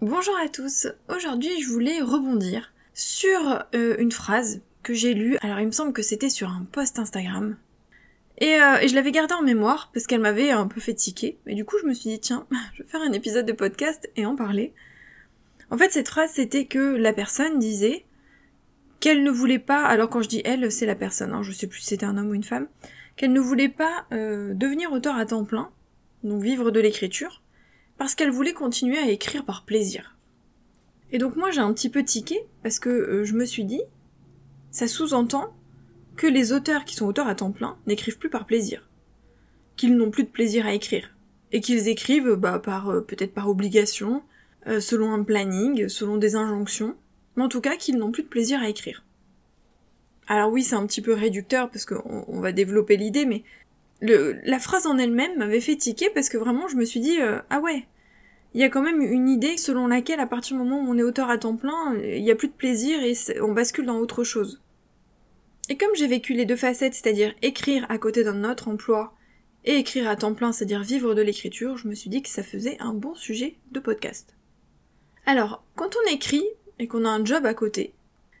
Bonjour 0.00 0.36
à 0.36 0.48
tous, 0.48 0.86
aujourd'hui 1.08 1.60
je 1.60 1.68
voulais 1.68 2.00
rebondir 2.00 2.72
sur 2.94 3.64
euh, 3.74 3.96
une 3.98 4.12
phrase 4.12 4.60
que 4.84 4.94
j'ai 4.94 5.12
lue, 5.12 5.36
alors 5.40 5.58
il 5.58 5.66
me 5.66 5.72
semble 5.72 5.92
que 5.92 6.02
c'était 6.02 6.30
sur 6.30 6.50
un 6.50 6.64
post 6.70 7.00
Instagram, 7.00 7.56
et, 8.38 8.62
euh, 8.62 8.78
et 8.80 8.86
je 8.86 8.94
l'avais 8.94 9.10
gardée 9.10 9.34
en 9.34 9.42
mémoire 9.42 9.90
parce 9.92 10.06
qu'elle 10.06 10.20
m'avait 10.20 10.52
un 10.52 10.68
peu 10.68 10.80
fait 10.80 10.94
tiquer, 10.94 11.36
et 11.48 11.56
du 11.56 11.64
coup 11.64 11.78
je 11.82 11.86
me 11.88 11.94
suis 11.94 12.10
dit 12.10 12.20
tiens, 12.20 12.46
je 12.74 12.84
vais 12.84 12.88
faire 12.88 13.00
un 13.00 13.10
épisode 13.10 13.44
de 13.44 13.52
podcast 13.52 14.08
et 14.14 14.24
en 14.24 14.36
parler. 14.36 14.72
En 15.68 15.76
fait 15.76 15.90
cette 15.90 16.08
phrase 16.08 16.30
c'était 16.32 16.66
que 16.66 16.94
la 16.94 17.12
personne 17.12 17.58
disait 17.58 18.04
qu'elle 19.00 19.24
ne 19.24 19.32
voulait 19.32 19.58
pas, 19.58 19.84
alors 19.84 20.08
quand 20.08 20.22
je 20.22 20.28
dis 20.28 20.42
elle 20.44 20.70
c'est 20.70 20.86
la 20.86 20.94
personne, 20.94 21.32
hein, 21.32 21.42
je 21.42 21.50
sais 21.50 21.66
plus 21.66 21.80
si 21.80 21.86
c'était 21.86 22.06
un 22.06 22.16
homme 22.16 22.28
ou 22.28 22.34
une 22.34 22.44
femme, 22.44 22.68
qu'elle 23.16 23.32
ne 23.32 23.40
voulait 23.40 23.68
pas 23.68 24.06
euh, 24.12 24.54
devenir 24.54 24.92
auteur 24.92 25.16
à 25.16 25.26
temps 25.26 25.44
plein, 25.44 25.72
donc 26.22 26.40
vivre 26.40 26.70
de 26.70 26.78
l'écriture, 26.78 27.42
parce 27.98 28.14
qu'elle 28.14 28.30
voulait 28.30 28.52
continuer 28.52 28.98
à 28.98 29.10
écrire 29.10 29.44
par 29.44 29.64
plaisir. 29.64 30.16
Et 31.10 31.18
donc 31.18 31.36
moi 31.36 31.50
j'ai 31.50 31.60
un 31.60 31.72
petit 31.72 31.90
peu 31.90 32.04
tiqué, 32.04 32.40
parce 32.62 32.78
que 32.78 32.88
euh, 32.88 33.24
je 33.24 33.34
me 33.34 33.44
suis 33.44 33.64
dit, 33.64 33.82
ça 34.70 34.86
sous-entend 34.86 35.54
que 36.16 36.26
les 36.26 36.52
auteurs 36.52 36.84
qui 36.84 36.94
sont 36.94 37.06
auteurs 37.06 37.28
à 37.28 37.34
temps 37.34 37.52
plein 37.52 37.76
n'écrivent 37.86 38.18
plus 38.18 38.30
par 38.30 38.46
plaisir, 38.46 38.88
qu'ils 39.76 39.96
n'ont 39.96 40.10
plus 40.10 40.24
de 40.24 40.28
plaisir 40.28 40.66
à 40.66 40.74
écrire, 40.74 41.14
et 41.52 41.60
qu'ils 41.60 41.88
écrivent 41.88 42.34
bah, 42.34 42.58
par 42.58 42.90
euh, 42.90 43.00
peut-être 43.00 43.34
par 43.34 43.48
obligation, 43.48 44.22
euh, 44.66 44.80
selon 44.80 45.12
un 45.12 45.22
planning, 45.22 45.88
selon 45.88 46.16
des 46.16 46.36
injonctions, 46.36 46.96
mais 47.36 47.42
en 47.42 47.48
tout 47.48 47.60
cas 47.60 47.76
qu'ils 47.76 47.98
n'ont 47.98 48.12
plus 48.12 48.22
de 48.22 48.28
plaisir 48.28 48.60
à 48.60 48.68
écrire. 48.68 49.04
Alors 50.26 50.52
oui, 50.52 50.62
c'est 50.62 50.76
un 50.76 50.86
petit 50.86 51.00
peu 51.00 51.14
réducteur 51.14 51.70
parce 51.70 51.86
qu'on 51.86 52.24
on 52.28 52.40
va 52.40 52.52
développer 52.52 52.98
l'idée, 52.98 53.24
mais 53.24 53.44
la 54.00 54.58
phrase 54.58 54.86
en 54.86 54.98
elle-même 54.98 55.38
m'avait 55.38 55.60
fait 55.60 55.76
tiquer 55.76 56.10
parce 56.10 56.28
que 56.28 56.38
vraiment 56.38 56.68
je 56.68 56.76
me 56.76 56.84
suis 56.84 57.00
dit 57.00 57.20
euh, 57.20 57.40
ah 57.50 57.60
ouais, 57.60 57.86
il 58.54 58.60
y 58.60 58.64
a 58.64 58.68
quand 58.68 58.82
même 58.82 59.02
une 59.02 59.28
idée 59.28 59.56
selon 59.56 59.86
laquelle 59.86 60.20
à 60.20 60.26
partir 60.26 60.56
du 60.56 60.62
moment 60.62 60.80
où 60.80 60.92
on 60.92 60.98
est 60.98 61.02
auteur 61.02 61.30
à 61.30 61.38
temps 61.38 61.56
plein, 61.56 61.96
il 62.02 62.22
n'y 62.22 62.30
a 62.30 62.36
plus 62.36 62.48
de 62.48 62.52
plaisir 62.52 63.02
et 63.02 63.14
on 63.40 63.52
bascule 63.52 63.86
dans 63.86 63.98
autre 63.98 64.24
chose. 64.24 64.60
Et 65.68 65.76
comme 65.76 65.94
j'ai 65.94 66.06
vécu 66.06 66.32
les 66.32 66.46
deux 66.46 66.56
facettes, 66.56 66.94
c'est-à-dire 66.94 67.34
écrire 67.42 67.84
à 67.90 67.98
côté 67.98 68.24
d'un 68.24 68.48
autre 68.50 68.68
emploi 68.68 69.14
et 69.64 69.76
écrire 69.76 70.08
à 70.08 70.16
temps 70.16 70.32
plein, 70.32 70.52
c'est-à-dire 70.52 70.82
vivre 70.82 71.14
de 71.14 71.20
l'écriture, 71.20 71.76
je 71.76 71.88
me 71.88 71.94
suis 71.94 72.08
dit 72.08 72.22
que 72.22 72.30
ça 72.30 72.42
faisait 72.42 72.78
un 72.80 72.94
bon 72.94 73.14
sujet 73.14 73.56
de 73.72 73.80
podcast. 73.80 74.34
Alors, 75.26 75.62
quand 75.74 75.90
on 75.96 76.12
écrit 76.12 76.44
et 76.78 76.86
qu'on 76.86 77.04
a 77.04 77.10
un 77.10 77.22
job 77.22 77.44
à 77.44 77.52
côté, 77.52 77.92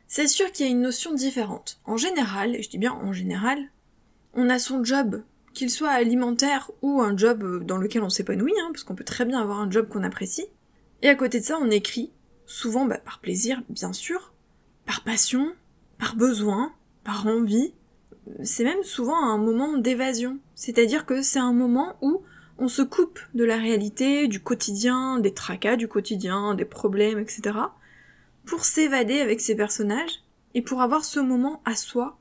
c'est 0.06 0.26
sûr 0.26 0.50
qu'il 0.50 0.64
y 0.64 0.68
a 0.70 0.72
une 0.72 0.80
notion 0.80 1.12
différente. 1.12 1.80
En 1.84 1.98
général, 1.98 2.56
et 2.56 2.62
je 2.62 2.70
dis 2.70 2.78
bien 2.78 2.92
en 2.92 3.12
général, 3.12 3.58
on 4.32 4.48
a 4.48 4.58
son 4.58 4.82
job 4.82 5.22
qu'il 5.58 5.70
soit 5.70 5.90
alimentaire 5.90 6.70
ou 6.82 7.02
un 7.02 7.16
job 7.16 7.42
euh, 7.42 7.58
dans 7.58 7.78
lequel 7.78 8.02
on 8.02 8.08
s'épanouit, 8.08 8.54
hein, 8.62 8.68
parce 8.72 8.84
qu'on 8.84 8.94
peut 8.94 9.02
très 9.02 9.24
bien 9.24 9.40
avoir 9.40 9.58
un 9.58 9.68
job 9.68 9.88
qu'on 9.88 10.04
apprécie. 10.04 10.46
Et 11.02 11.08
à 11.08 11.16
côté 11.16 11.40
de 11.40 11.44
ça, 11.44 11.58
on 11.60 11.68
écrit, 11.68 12.12
souvent 12.46 12.86
bah, 12.86 12.98
par 13.04 13.18
plaisir, 13.18 13.60
bien 13.68 13.92
sûr, 13.92 14.32
par 14.86 15.02
passion, 15.02 15.52
par 15.98 16.14
besoin, 16.14 16.72
par 17.02 17.26
envie. 17.26 17.74
C'est 18.44 18.62
même 18.62 18.84
souvent 18.84 19.16
un 19.16 19.36
moment 19.36 19.78
d'évasion. 19.78 20.38
C'est-à-dire 20.54 21.06
que 21.06 21.22
c'est 21.22 21.40
un 21.40 21.52
moment 21.52 21.96
où 22.02 22.22
on 22.58 22.68
se 22.68 22.82
coupe 22.82 23.18
de 23.34 23.44
la 23.44 23.56
réalité, 23.56 24.28
du 24.28 24.40
quotidien, 24.40 25.18
des 25.18 25.34
tracas 25.34 25.76
du 25.76 25.88
quotidien, 25.88 26.54
des 26.54 26.64
problèmes, 26.64 27.18
etc. 27.18 27.58
pour 28.44 28.64
s'évader 28.64 29.20
avec 29.20 29.40
ses 29.40 29.56
personnages 29.56 30.22
et 30.54 30.62
pour 30.62 30.82
avoir 30.82 31.04
ce 31.04 31.18
moment 31.18 31.62
à 31.64 31.74
soi, 31.74 32.16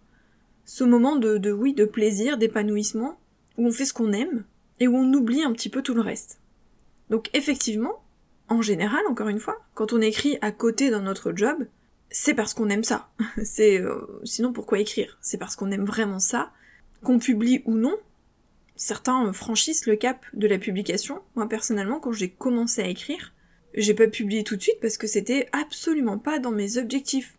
ce 0.66 0.84
moment 0.84 1.18
de, 1.18 1.38
de 1.38 1.52
oui, 1.52 1.76
de 1.76 1.86
plaisir, 1.86 2.38
d'épanouissement, 2.38 3.20
où 3.58 3.68
on 3.68 3.72
fait 3.72 3.86
ce 3.86 3.94
qu'on 3.94 4.14
aime 4.14 4.46
et 4.80 4.88
où 4.88 4.96
on 4.96 5.14
oublie 5.14 5.44
un 5.44 5.54
petit 5.54 5.70
peu 5.70 5.82
tout 5.82 5.94
le 5.94 6.02
reste. 6.02 6.40
Donc 7.10 7.30
effectivement, 7.34 8.04
en 8.50 8.62
général, 8.62 9.02
encore 9.10 9.30
une 9.30 9.40
fois, 9.40 9.58
quand 9.74 9.94
on 9.94 10.02
écrit 10.02 10.38
à 10.42 10.52
côté 10.52 10.90
d'un 10.90 11.08
autre 11.08 11.34
job, 11.36 11.66
c'est 12.10 12.34
parce 12.34 12.54
qu'on 12.54 12.70
aime 12.70 12.84
ça. 12.84 13.10
c'est 13.44 13.80
euh, 13.80 14.20
sinon 14.24 14.54
pourquoi 14.54 14.80
écrire? 14.80 15.18
C'est 15.22 15.38
parce 15.38 15.56
qu'on 15.56 15.72
aime 15.72 15.86
vraiment 15.86 16.20
ça, 16.20 16.52
qu'on 17.04 17.20
publie 17.20 17.62
ou 17.66 17.76
non. 17.76 17.98
Certains 18.76 19.34
franchissent 19.34 19.88
le 19.88 19.96
cap 19.96 20.26
de 20.34 20.48
la 20.48 20.60
publication. 20.60 21.22
Moi 21.36 21.50
personnellement, 21.50 22.00
quand 22.00 22.12
j'ai 22.12 22.30
commencé 22.30 22.82
à 22.82 22.88
écrire, 22.88 23.34
j'ai 23.74 23.94
pas 23.94 24.08
publié 24.08 24.44
tout 24.44 24.56
de 24.56 24.62
suite 24.62 24.80
parce 24.82 24.98
que 24.98 25.08
c'était 25.08 25.50
absolument 25.52 26.18
pas 26.18 26.40
dans 26.40 26.52
mes 26.52 26.78
objectifs. 26.78 27.38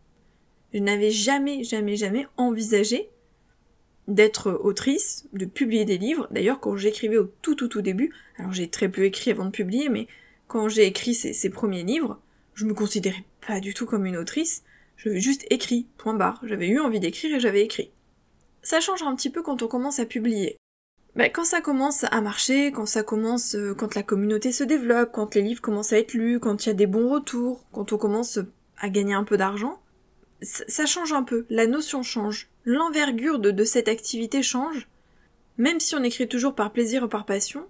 Je 0.74 0.80
n'avais 0.80 1.10
jamais, 1.10 1.64
jamais, 1.64 1.96
jamais 1.96 2.26
envisagé 2.36 3.08
d'être 4.08 4.58
autrice, 4.64 5.28
de 5.32 5.44
publier 5.44 5.84
des 5.84 5.98
livres. 5.98 6.26
D'ailleurs, 6.30 6.58
quand 6.58 6.76
j'écrivais 6.76 7.18
au 7.18 7.30
tout 7.42 7.54
tout 7.54 7.68
tout 7.68 7.82
début, 7.82 8.12
alors 8.38 8.52
j'ai 8.52 8.68
très 8.68 8.88
peu 8.88 9.04
écrit 9.04 9.30
avant 9.30 9.44
de 9.44 9.50
publier, 9.50 9.88
mais 9.88 10.08
quand 10.48 10.68
j'ai 10.68 10.86
écrit 10.86 11.14
ces, 11.14 11.50
premiers 11.50 11.84
livres, 11.84 12.18
je 12.54 12.64
me 12.64 12.74
considérais 12.74 13.24
pas 13.46 13.60
du 13.60 13.74
tout 13.74 13.86
comme 13.86 14.06
une 14.06 14.16
autrice, 14.16 14.64
j'avais 14.96 15.20
juste 15.20 15.44
écrit, 15.50 15.86
point 15.98 16.14
barre. 16.14 16.40
J'avais 16.42 16.68
eu 16.68 16.80
envie 16.80 17.00
d'écrire 17.00 17.36
et 17.36 17.40
j'avais 17.40 17.62
écrit. 17.62 17.90
Ça 18.62 18.80
change 18.80 19.02
un 19.02 19.14
petit 19.14 19.30
peu 19.30 19.42
quand 19.42 19.62
on 19.62 19.68
commence 19.68 20.00
à 20.00 20.06
publier. 20.06 20.56
Ben, 21.14 21.30
quand 21.32 21.44
ça 21.44 21.60
commence 21.60 22.04
à 22.04 22.20
marcher, 22.20 22.72
quand 22.72 22.86
ça 22.86 23.02
commence, 23.02 23.54
euh, 23.54 23.74
quand 23.74 23.94
la 23.94 24.02
communauté 24.02 24.52
se 24.52 24.64
développe, 24.64 25.12
quand 25.12 25.34
les 25.34 25.42
livres 25.42 25.60
commencent 25.60 25.92
à 25.92 25.98
être 25.98 26.14
lus, 26.14 26.40
quand 26.40 26.64
il 26.64 26.68
y 26.68 26.72
a 26.72 26.74
des 26.74 26.86
bons 26.86 27.10
retours, 27.10 27.64
quand 27.72 27.92
on 27.92 27.98
commence 27.98 28.38
à 28.78 28.88
gagner 28.88 29.14
un 29.14 29.24
peu 29.24 29.36
d'argent, 29.36 29.80
ça 30.42 30.86
change 30.86 31.12
un 31.12 31.22
peu, 31.22 31.46
la 31.50 31.66
notion 31.66 32.02
change, 32.02 32.48
l'envergure 32.64 33.38
de, 33.38 33.64
cette 33.64 33.88
activité 33.88 34.42
change, 34.42 34.88
même 35.56 35.80
si 35.80 35.94
on 35.94 36.02
écrit 36.02 36.28
toujours 36.28 36.54
par 36.54 36.72
plaisir 36.72 37.04
ou 37.04 37.08
par 37.08 37.24
passion, 37.24 37.66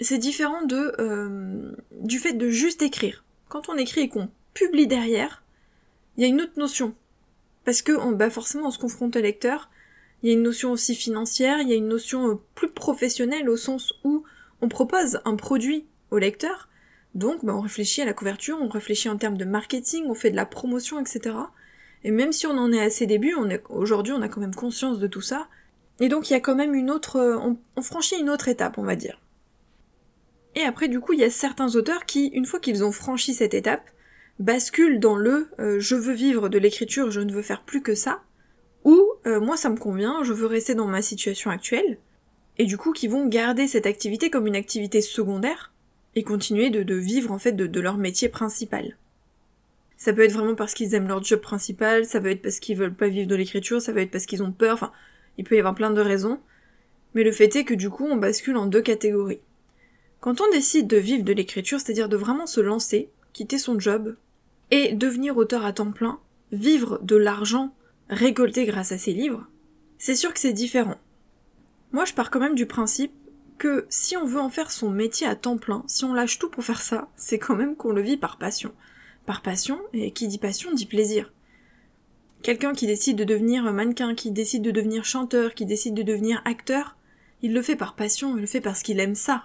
c'est 0.00 0.18
différent 0.18 0.64
de 0.64 0.94
euh, 0.98 1.72
du 1.92 2.18
fait 2.18 2.32
de 2.32 2.48
juste 2.48 2.82
écrire. 2.82 3.24
Quand 3.48 3.68
on 3.68 3.76
écrit 3.76 4.02
et 4.02 4.08
qu'on 4.08 4.28
publie 4.52 4.86
derrière, 4.86 5.42
il 6.16 6.22
y 6.22 6.24
a 6.24 6.28
une 6.28 6.40
autre 6.40 6.58
notion. 6.58 6.94
Parce 7.64 7.82
que 7.82 7.92
on, 7.92 8.12
bah 8.12 8.30
forcément 8.30 8.68
on 8.68 8.70
se 8.70 8.78
confronte 8.78 9.16
au 9.16 9.20
lecteur, 9.20 9.70
il 10.22 10.28
y 10.28 10.30
a 10.30 10.34
une 10.34 10.42
notion 10.42 10.72
aussi 10.72 10.94
financière, 10.94 11.60
il 11.60 11.68
y 11.68 11.72
a 11.72 11.76
une 11.76 11.88
notion 11.88 12.28
euh, 12.28 12.34
plus 12.54 12.70
professionnelle 12.70 13.48
au 13.48 13.56
sens 13.56 13.94
où 14.04 14.24
on 14.60 14.68
propose 14.68 15.20
un 15.24 15.36
produit 15.36 15.86
au 16.10 16.18
lecteur, 16.18 16.68
donc 17.14 17.44
bah, 17.44 17.54
on 17.54 17.60
réfléchit 17.60 18.02
à 18.02 18.04
la 18.04 18.12
couverture, 18.12 18.58
on 18.60 18.68
réfléchit 18.68 19.08
en 19.08 19.16
termes 19.16 19.36
de 19.36 19.44
marketing, 19.44 20.04
on 20.06 20.14
fait 20.14 20.30
de 20.30 20.36
la 20.36 20.46
promotion, 20.46 21.00
etc. 21.00 21.34
Et 22.04 22.10
même 22.10 22.32
si 22.32 22.46
on 22.46 22.56
en 22.58 22.72
est 22.72 22.80
à 22.80 22.90
ses 22.90 23.06
débuts, 23.06 23.34
aujourd'hui 23.70 24.12
on 24.12 24.22
a 24.22 24.28
quand 24.28 24.40
même 24.40 24.54
conscience 24.54 24.98
de 24.98 25.06
tout 25.06 25.22
ça. 25.22 25.48
Et 26.00 26.08
donc 26.08 26.28
il 26.28 26.34
y 26.34 26.36
a 26.36 26.40
quand 26.40 26.54
même 26.54 26.74
une 26.74 26.90
autre, 26.90 27.18
on, 27.18 27.56
on 27.76 27.82
franchit 27.82 28.20
une 28.20 28.30
autre 28.30 28.48
étape, 28.48 28.78
on 28.78 28.82
va 28.82 28.94
dire. 28.94 29.20
Et 30.54 30.62
après 30.62 30.88
du 30.88 31.00
coup 31.00 31.14
il 31.14 31.20
y 31.20 31.24
a 31.24 31.30
certains 31.30 31.74
auteurs 31.76 32.04
qui, 32.04 32.26
une 32.28 32.46
fois 32.46 32.60
qu'ils 32.60 32.84
ont 32.84 32.92
franchi 32.92 33.32
cette 33.32 33.54
étape, 33.54 33.88
basculent 34.38 35.00
dans 35.00 35.16
le 35.16 35.48
euh, 35.58 35.78
je 35.80 35.94
veux 35.94 36.12
vivre 36.12 36.48
de 36.48 36.58
l'écriture, 36.58 37.10
je 37.10 37.20
ne 37.20 37.32
veux 37.32 37.42
faire 37.42 37.62
plus 37.62 37.82
que 37.82 37.94
ça, 37.94 38.22
ou 38.84 39.00
euh, 39.26 39.40
moi 39.40 39.56
ça 39.56 39.70
me 39.70 39.76
convient, 39.76 40.22
je 40.24 40.32
veux 40.32 40.46
rester 40.46 40.74
dans 40.74 40.86
ma 40.86 41.02
situation 41.02 41.50
actuelle, 41.50 41.98
et 42.58 42.66
du 42.66 42.76
coup 42.76 42.92
qui 42.92 43.08
vont 43.08 43.26
garder 43.26 43.68
cette 43.68 43.86
activité 43.86 44.30
comme 44.30 44.46
une 44.46 44.56
activité 44.56 45.00
secondaire 45.00 45.72
et 46.16 46.22
continuer 46.22 46.70
de, 46.70 46.94
vivre 46.94 47.32
en 47.32 47.38
fait 47.38 47.52
de 47.52 47.80
leur 47.80 47.96
métier 47.96 48.28
principal. 48.28 48.96
Ça 50.04 50.12
peut 50.12 50.20
être 50.20 50.34
vraiment 50.34 50.54
parce 50.54 50.74
qu'ils 50.74 50.94
aiment 50.94 51.08
leur 51.08 51.24
job 51.24 51.40
principal, 51.40 52.04
ça 52.04 52.20
peut 52.20 52.28
être 52.28 52.42
parce 52.42 52.60
qu'ils 52.60 52.76
veulent 52.76 52.92
pas 52.92 53.08
vivre 53.08 53.26
de 53.26 53.34
l'écriture, 53.34 53.80
ça 53.80 53.90
peut 53.90 54.00
être 54.00 54.10
parce 54.10 54.26
qu'ils 54.26 54.42
ont 54.42 54.52
peur, 54.52 54.74
enfin, 54.74 54.92
il 55.38 55.44
peut 55.44 55.54
y 55.54 55.58
avoir 55.58 55.74
plein 55.74 55.90
de 55.90 56.00
raisons. 56.02 56.40
Mais 57.14 57.24
le 57.24 57.32
fait 57.32 57.56
est 57.56 57.64
que 57.64 57.72
du 57.72 57.88
coup, 57.88 58.04
on 58.04 58.16
bascule 58.16 58.58
en 58.58 58.66
deux 58.66 58.82
catégories. 58.82 59.40
Quand 60.20 60.42
on 60.42 60.50
décide 60.50 60.88
de 60.88 60.98
vivre 60.98 61.24
de 61.24 61.32
l'écriture, 61.32 61.80
c'est-à-dire 61.80 62.10
de 62.10 62.18
vraiment 62.18 62.46
se 62.46 62.60
lancer, 62.60 63.08
quitter 63.32 63.56
son 63.56 63.80
job, 63.80 64.14
et 64.70 64.92
devenir 64.92 65.38
auteur 65.38 65.64
à 65.64 65.72
temps 65.72 65.90
plein, 65.90 66.20
vivre 66.52 67.00
de 67.02 67.16
l'argent 67.16 67.74
récolté 68.10 68.66
grâce 68.66 68.92
à 68.92 68.98
ses 68.98 69.14
livres, 69.14 69.46
c'est 69.96 70.16
sûr 70.16 70.34
que 70.34 70.40
c'est 70.40 70.52
différent. 70.52 70.98
Moi, 71.92 72.04
je 72.04 72.12
pars 72.12 72.30
quand 72.30 72.40
même 72.40 72.56
du 72.56 72.66
principe 72.66 73.14
que 73.56 73.86
si 73.88 74.18
on 74.18 74.26
veut 74.26 74.40
en 74.40 74.50
faire 74.50 74.70
son 74.70 74.90
métier 74.90 75.26
à 75.26 75.34
temps 75.34 75.56
plein, 75.56 75.82
si 75.86 76.04
on 76.04 76.12
lâche 76.12 76.38
tout 76.38 76.50
pour 76.50 76.62
faire 76.62 76.82
ça, 76.82 77.08
c'est 77.16 77.38
quand 77.38 77.56
même 77.56 77.74
qu'on 77.74 77.92
le 77.92 78.02
vit 78.02 78.18
par 78.18 78.36
passion 78.36 78.74
par 79.26 79.42
passion, 79.42 79.80
et 79.92 80.10
qui 80.12 80.28
dit 80.28 80.38
passion 80.38 80.72
dit 80.72 80.86
plaisir. 80.86 81.32
Quelqu'un 82.42 82.74
qui 82.74 82.86
décide 82.86 83.16
de 83.16 83.24
devenir 83.24 83.72
mannequin, 83.72 84.14
qui 84.14 84.30
décide 84.30 84.62
de 84.62 84.70
devenir 84.70 85.04
chanteur, 85.04 85.54
qui 85.54 85.64
décide 85.64 85.94
de 85.94 86.02
devenir 86.02 86.42
acteur, 86.44 86.96
il 87.40 87.54
le 87.54 87.62
fait 87.62 87.76
par 87.76 87.94
passion, 87.94 88.36
il 88.36 88.40
le 88.42 88.46
fait 88.46 88.60
parce 88.60 88.82
qu'il 88.82 89.00
aime 89.00 89.14
ça. 89.14 89.44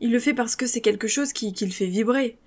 Il 0.00 0.10
le 0.10 0.18
fait 0.18 0.34
parce 0.34 0.56
que 0.56 0.66
c'est 0.66 0.80
quelque 0.80 1.06
chose 1.06 1.32
qui, 1.32 1.54
le 1.60 1.70
fait 1.70 1.86
vibrer. 1.86 2.38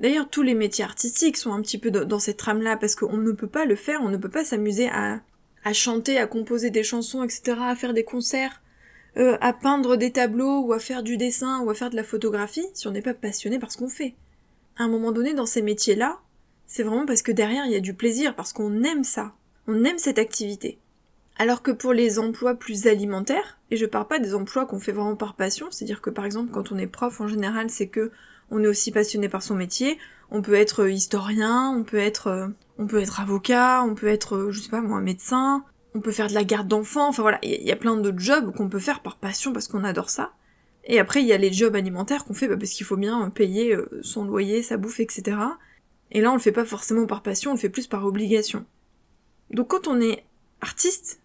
D'ailleurs, 0.00 0.28
tous 0.30 0.42
les 0.42 0.54
métiers 0.54 0.84
artistiques 0.84 1.36
sont 1.36 1.52
un 1.52 1.60
petit 1.60 1.78
peu 1.78 1.90
dans 1.90 2.18
cette 2.18 2.38
trame-là, 2.38 2.78
parce 2.78 2.94
qu'on 2.94 3.18
ne 3.18 3.32
peut 3.32 3.46
pas 3.46 3.66
le 3.66 3.76
faire, 3.76 4.00
on 4.02 4.08
ne 4.08 4.16
peut 4.16 4.30
pas 4.30 4.44
s'amuser 4.44 4.88
à, 4.88 5.20
à 5.64 5.72
chanter, 5.72 6.18
à 6.18 6.26
composer 6.26 6.70
des 6.70 6.82
chansons, 6.82 7.22
etc., 7.22 7.58
à 7.60 7.76
faire 7.76 7.92
des 7.92 8.04
concerts, 8.04 8.62
euh, 9.18 9.36
à 9.42 9.52
peindre 9.52 9.96
des 9.96 10.12
tableaux, 10.12 10.60
ou 10.60 10.72
à 10.72 10.78
faire 10.78 11.02
du 11.02 11.18
dessin, 11.18 11.60
ou 11.60 11.68
à 11.68 11.74
faire 11.74 11.90
de 11.90 11.96
la 11.96 12.04
photographie, 12.04 12.66
si 12.72 12.88
on 12.88 12.90
n'est 12.90 13.02
pas 13.02 13.14
passionné 13.14 13.58
par 13.58 13.70
ce 13.70 13.76
qu'on 13.76 13.88
fait 13.88 14.14
à 14.76 14.84
un 14.84 14.88
moment 14.88 15.12
donné, 15.12 15.34
dans 15.34 15.46
ces 15.46 15.62
métiers-là, 15.62 16.18
c'est 16.66 16.82
vraiment 16.82 17.06
parce 17.06 17.22
que 17.22 17.32
derrière, 17.32 17.66
il 17.66 17.72
y 17.72 17.76
a 17.76 17.80
du 17.80 17.94
plaisir, 17.94 18.34
parce 18.34 18.52
qu'on 18.52 18.82
aime 18.82 19.04
ça. 19.04 19.34
On 19.66 19.84
aime 19.84 19.98
cette 19.98 20.18
activité. 20.18 20.78
Alors 21.36 21.62
que 21.62 21.70
pour 21.70 21.92
les 21.92 22.18
emplois 22.18 22.54
plus 22.54 22.86
alimentaires, 22.86 23.58
et 23.70 23.76
je 23.76 23.86
parle 23.86 24.06
pas 24.06 24.18
des 24.18 24.34
emplois 24.34 24.66
qu'on 24.66 24.78
fait 24.78 24.92
vraiment 24.92 25.16
par 25.16 25.34
passion, 25.34 25.66
c'est-à-dire 25.70 26.00
que 26.00 26.10
par 26.10 26.24
exemple 26.24 26.52
quand 26.52 26.70
on 26.70 26.78
est 26.78 26.86
prof 26.86 27.20
en 27.20 27.26
général 27.26 27.70
c'est 27.70 27.88
que 27.88 28.12
on 28.50 28.62
est 28.62 28.68
aussi 28.68 28.92
passionné 28.92 29.28
par 29.28 29.42
son 29.42 29.54
métier. 29.54 29.98
On 30.30 30.42
peut 30.42 30.54
être 30.54 30.88
historien, 30.88 31.74
on 31.76 31.82
peut 31.82 31.98
être, 31.98 32.50
on 32.78 32.86
peut 32.86 33.00
être 33.00 33.20
avocat, 33.20 33.82
on 33.84 33.94
peut 33.94 34.06
être, 34.06 34.50
je 34.50 34.60
sais 34.60 34.70
pas 34.70 34.80
moi, 34.80 35.00
médecin, 35.00 35.64
on 35.94 36.00
peut 36.00 36.12
faire 36.12 36.28
de 36.28 36.34
la 36.34 36.44
garde 36.44 36.68
d'enfants, 36.68 37.08
enfin 37.08 37.22
voilà, 37.22 37.38
il 37.42 37.62
y, 37.62 37.72
a 37.72 37.76
plein 37.76 37.96
de 37.96 38.18
jobs 38.18 38.54
qu'on 38.54 38.68
peut 38.68 38.78
faire 38.78 39.00
par 39.00 39.16
passion 39.16 39.52
parce 39.52 39.68
qu'on 39.68 39.84
adore 39.84 40.10
ça. 40.10 40.32
Et 40.86 40.98
après, 40.98 41.22
il 41.22 41.26
y 41.26 41.32
a 41.32 41.38
les 41.38 41.52
jobs 41.52 41.74
alimentaires 41.74 42.24
qu'on 42.24 42.34
fait 42.34 42.48
bah, 42.48 42.56
parce 42.56 42.72
qu'il 42.72 42.86
faut 42.86 42.96
bien 42.96 43.30
payer 43.30 43.76
son 44.02 44.24
loyer, 44.24 44.62
sa 44.62 44.76
bouffe, 44.76 45.00
etc. 45.00 45.36
Et 46.10 46.20
là, 46.20 46.30
on 46.30 46.34
le 46.34 46.40
fait 46.40 46.52
pas 46.52 46.64
forcément 46.64 47.06
par 47.06 47.22
passion, 47.22 47.52
on 47.52 47.54
le 47.54 47.60
fait 47.60 47.68
plus 47.68 47.86
par 47.86 48.04
obligation. 48.04 48.66
Donc 49.50 49.68
quand 49.68 49.88
on 49.88 50.00
est 50.00 50.24
artiste, 50.60 51.20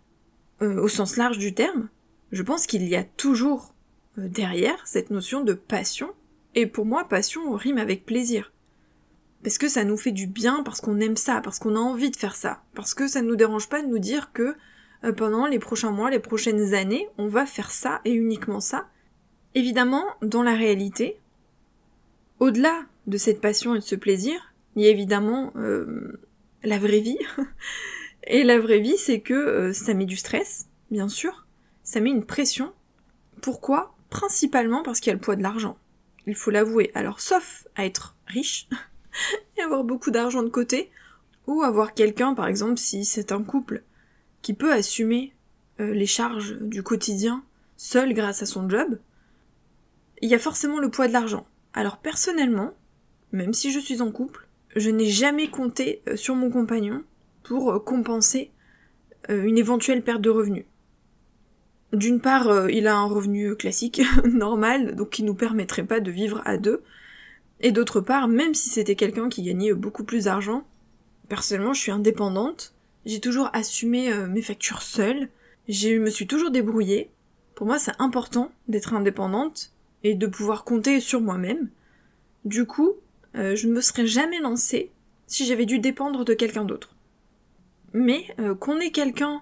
au 0.62 0.88
sens 0.88 1.18
large 1.18 1.38
du 1.38 1.54
terme, 1.54 1.90
je 2.32 2.44
pense 2.44 2.68
qu'il 2.68 2.88
y 2.88 2.96
a 2.96 3.04
toujours 3.04 3.74
euh, 4.18 4.28
derrière 4.28 4.86
cette 4.86 5.10
notion 5.10 5.44
de 5.44 5.54
passion. 5.54 6.12
Et 6.56 6.66
pour 6.66 6.86
moi, 6.86 7.08
passion 7.08 7.54
rime 7.54 7.78
avec 7.78 8.06
plaisir. 8.06 8.52
Parce 9.44 9.58
que 9.58 9.68
ça 9.68 9.84
nous 9.84 9.98
fait 9.98 10.12
du 10.12 10.28
bien, 10.28 10.64
parce 10.64 10.82
qu'on 10.82 11.00
aime 11.00 11.16
ça, 11.16 11.42
parce 11.42 11.60
qu'on 11.60 11.76
a 11.76 11.80
envie 11.80 12.12
de 12.12 12.16
faire 12.16 12.36
ça. 12.36 12.64
Parce 12.76 12.94
que 12.94 13.08
ça 13.08 13.22
ne 13.22 13.28
nous 13.28 13.36
dérange 13.36 13.70
pas 13.70 13.82
de 13.82 13.88
nous 13.88 14.00
dire 14.00 14.32
que 14.34 14.56
euh, 15.04 15.14
pendant 15.14 15.48
les 15.48 15.60
prochains 15.60 15.92
mois, 15.92 16.10
les 16.10 16.20
prochaines 16.20 16.74
années, 16.74 17.08
on 17.18 17.28
va 17.28 17.46
faire 17.46 17.72
ça 17.72 18.02
et 18.06 18.12
uniquement 18.12 18.60
ça. 18.60 18.88
Évidemment, 19.56 20.06
dans 20.22 20.44
la 20.44 20.54
réalité, 20.54 21.20
au-delà 22.40 22.86
de 23.08 23.18
cette 23.18 23.42
passion 23.42 23.76
et 23.76 23.80
de 23.80 23.84
ce 23.84 23.96
plaisir, 23.96 24.54
il 24.76 24.84
y 24.84 24.88
a 24.88 24.92
évidemment 24.92 25.52
euh, 25.56 26.22
la 26.64 26.78
vraie 26.78 27.00
vie. 27.00 27.18
et 28.24 28.44
la 28.44 28.60
vraie 28.60 28.80
vie, 28.80 28.98
c'est 28.98 29.20
que 29.20 29.72
ça 29.74 29.94
met 29.94 30.06
du 30.06 30.16
stress, 30.16 30.68
bien 30.92 31.10
sûr, 31.10 31.48
ça 31.84 32.00
met 32.00 32.12
une 32.12 32.26
pression. 32.26 32.72
Pourquoi? 33.42 33.96
Principalement 34.10 34.84
parce 34.84 35.00
qu'il 35.00 35.10
y 35.10 35.12
a 35.12 35.16
le 35.16 35.20
poids 35.20 35.36
de 35.36 35.44
l'argent. 35.44 35.78
Il 36.28 36.36
faut 36.36 36.52
l'avouer. 36.52 36.92
Alors, 36.94 37.20
sauf 37.20 37.68
à 37.76 37.86
être 37.86 38.16
riche 38.28 38.70
et 39.58 39.62
avoir 39.62 39.84
beaucoup 39.84 40.12
d'argent 40.12 40.44
de 40.44 40.50
côté, 40.50 40.92
ou 41.48 41.64
avoir 41.64 41.96
quelqu'un, 41.96 42.36
par 42.36 42.48
exemple, 42.48 42.78
si 42.78 43.06
c'est 43.06 43.32
un 43.32 43.42
couple, 43.42 43.84
qui 44.44 44.54
peut 44.54 44.72
assumer 44.72 45.34
euh, 45.80 45.94
les 45.94 46.06
charges 46.06 46.58
du 46.62 46.84
quotidien 46.84 47.44
seul 47.76 48.14
grâce 48.14 48.44
à 48.44 48.46
son 48.46 48.70
job, 48.70 49.00
il 50.22 50.30
y 50.30 50.36
a 50.36 50.40
forcément 50.40 50.80
le 50.80 50.90
poids 50.90 51.08
de 51.08 51.14
l'argent. 51.14 51.48
Alors 51.74 51.98
personnellement, 51.98 52.74
même 53.32 53.54
si 53.54 53.72
je 53.72 53.80
suis 53.80 54.02
en 54.02 54.12
couple, 54.12 54.48
je 54.76 54.90
n'ai 54.90 55.08
jamais 55.08 55.50
compté 55.50 56.02
euh, 56.08 56.16
sur 56.16 56.36
mon 56.36 56.50
compagnon 56.50 57.04
pour 57.44 57.72
euh, 57.72 57.80
compenser 57.80 58.52
une 59.28 59.58
éventuelle 59.60 60.02
perte 60.02 60.22
de 60.22 60.30
revenus. 60.30 60.66
D'une 61.94 62.22
part, 62.22 62.50
euh, 62.50 62.70
il 62.72 62.88
a 62.88 62.96
un 62.96 63.06
revenu 63.06 63.56
classique, 63.56 64.02
normal, 64.26 64.96
donc 64.96 65.10
qui 65.10 65.24
nous 65.24 65.34
permettrait 65.34 65.86
pas 65.86 66.00
de 66.00 66.12
vivre 66.12 66.42
à 66.46 66.58
deux. 66.58 66.84
Et 67.62 67.72
d'autre 67.72 68.00
part, 68.00 68.28
même 68.28 68.54
si 68.54 68.70
c'était 68.70 68.96
quelqu'un 68.96 69.28
qui 69.28 69.42
gagnait 69.42 69.74
beaucoup 69.74 70.04
plus 70.04 70.26
d'argent, 70.26 70.64
personnellement, 71.28 71.74
je 71.74 71.82
suis 71.82 71.92
indépendante. 71.92 72.76
J'ai 73.06 73.20
toujours 73.20 73.50
assumé 73.54 74.12
euh, 74.14 74.28
mes 74.28 74.42
factures 74.42 74.84
seule. 74.84 75.30
Je 75.68 75.98
me 75.98 76.10
suis 76.10 76.28
toujours 76.28 76.52
débrouillée. 76.52 77.10
Pour 77.56 77.66
moi, 77.66 77.80
c'est 77.80 78.00
important 78.00 78.52
d'être 78.68 78.94
indépendante 78.94 79.74
et 80.04 80.16
de 80.16 80.28
pouvoir 80.28 80.64
compter 80.64 81.00
sur 81.00 81.22
moi-même. 81.22 81.70
Du 82.46 82.66
coup, 82.66 82.94
euh, 83.36 83.56
je 83.56 83.68
ne 83.68 83.74
me 83.74 83.82
serais 83.82 84.08
jamais 84.08 84.40
lancée 84.40 84.92
si 85.28 85.46
j'avais 85.46 85.66
dû 85.66 85.80
dépendre 85.80 86.26
de 86.26 86.34
quelqu'un 86.34 86.66
d'autre. 86.66 86.96
Mais 87.94 88.28
qu'on 88.60 88.80
ait 88.80 88.92
quelqu'un 88.92 89.42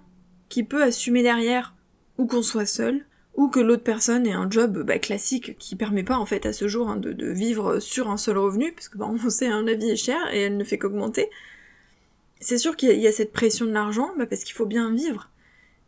qui 0.50 0.64
peut 0.64 0.84
assumer 0.84 1.22
derrière 1.22 1.76
ou 2.18 2.26
qu'on 2.26 2.42
soit 2.42 2.66
seul, 2.66 3.06
ou 3.36 3.48
que 3.50 3.60
l'autre 3.60 3.84
personne 3.84 4.26
ait 4.26 4.34
un 4.34 4.50
job 4.50 4.84
bah, 4.84 4.98
classique 4.98 5.58
qui 5.60 5.76
permet 5.76 6.04
pas 6.04 6.18
en 6.18 6.26
fait 6.26 6.46
à 6.46 6.54
ce 6.54 6.68
jour 6.68 6.90
hein, 6.90 6.98
de, 6.98 7.32
vivre 7.32 7.80
sur 7.80 8.10
un 8.10 8.18
seul 8.18 8.38
revenu, 8.38 8.74
parce 8.74 8.90
que 8.90 8.98
bah, 8.98 9.08
on 9.08 9.30
sait 9.30 9.48
hein, 9.48 9.64
la 9.64 9.76
vie 9.76 9.92
est 9.92 9.96
chère 9.96 10.34
et 10.34 10.42
elle 10.42 10.58
ne 10.58 10.64
fait 10.64 10.80
qu'augmenter. 10.80 11.30
C'est 12.40 12.58
sûr 12.58 12.76
qu'il 12.76 12.92
y, 13.00 13.08
a 13.08 13.12
cette 13.12 13.32
pression 13.32 13.66
de 13.66 13.72
l'argent, 13.72 14.12
bah, 14.18 14.26
parce 14.26 14.44
qu'il 14.44 14.56
faut 14.56 14.66
bien 14.66 14.92
vivre, 14.92 15.30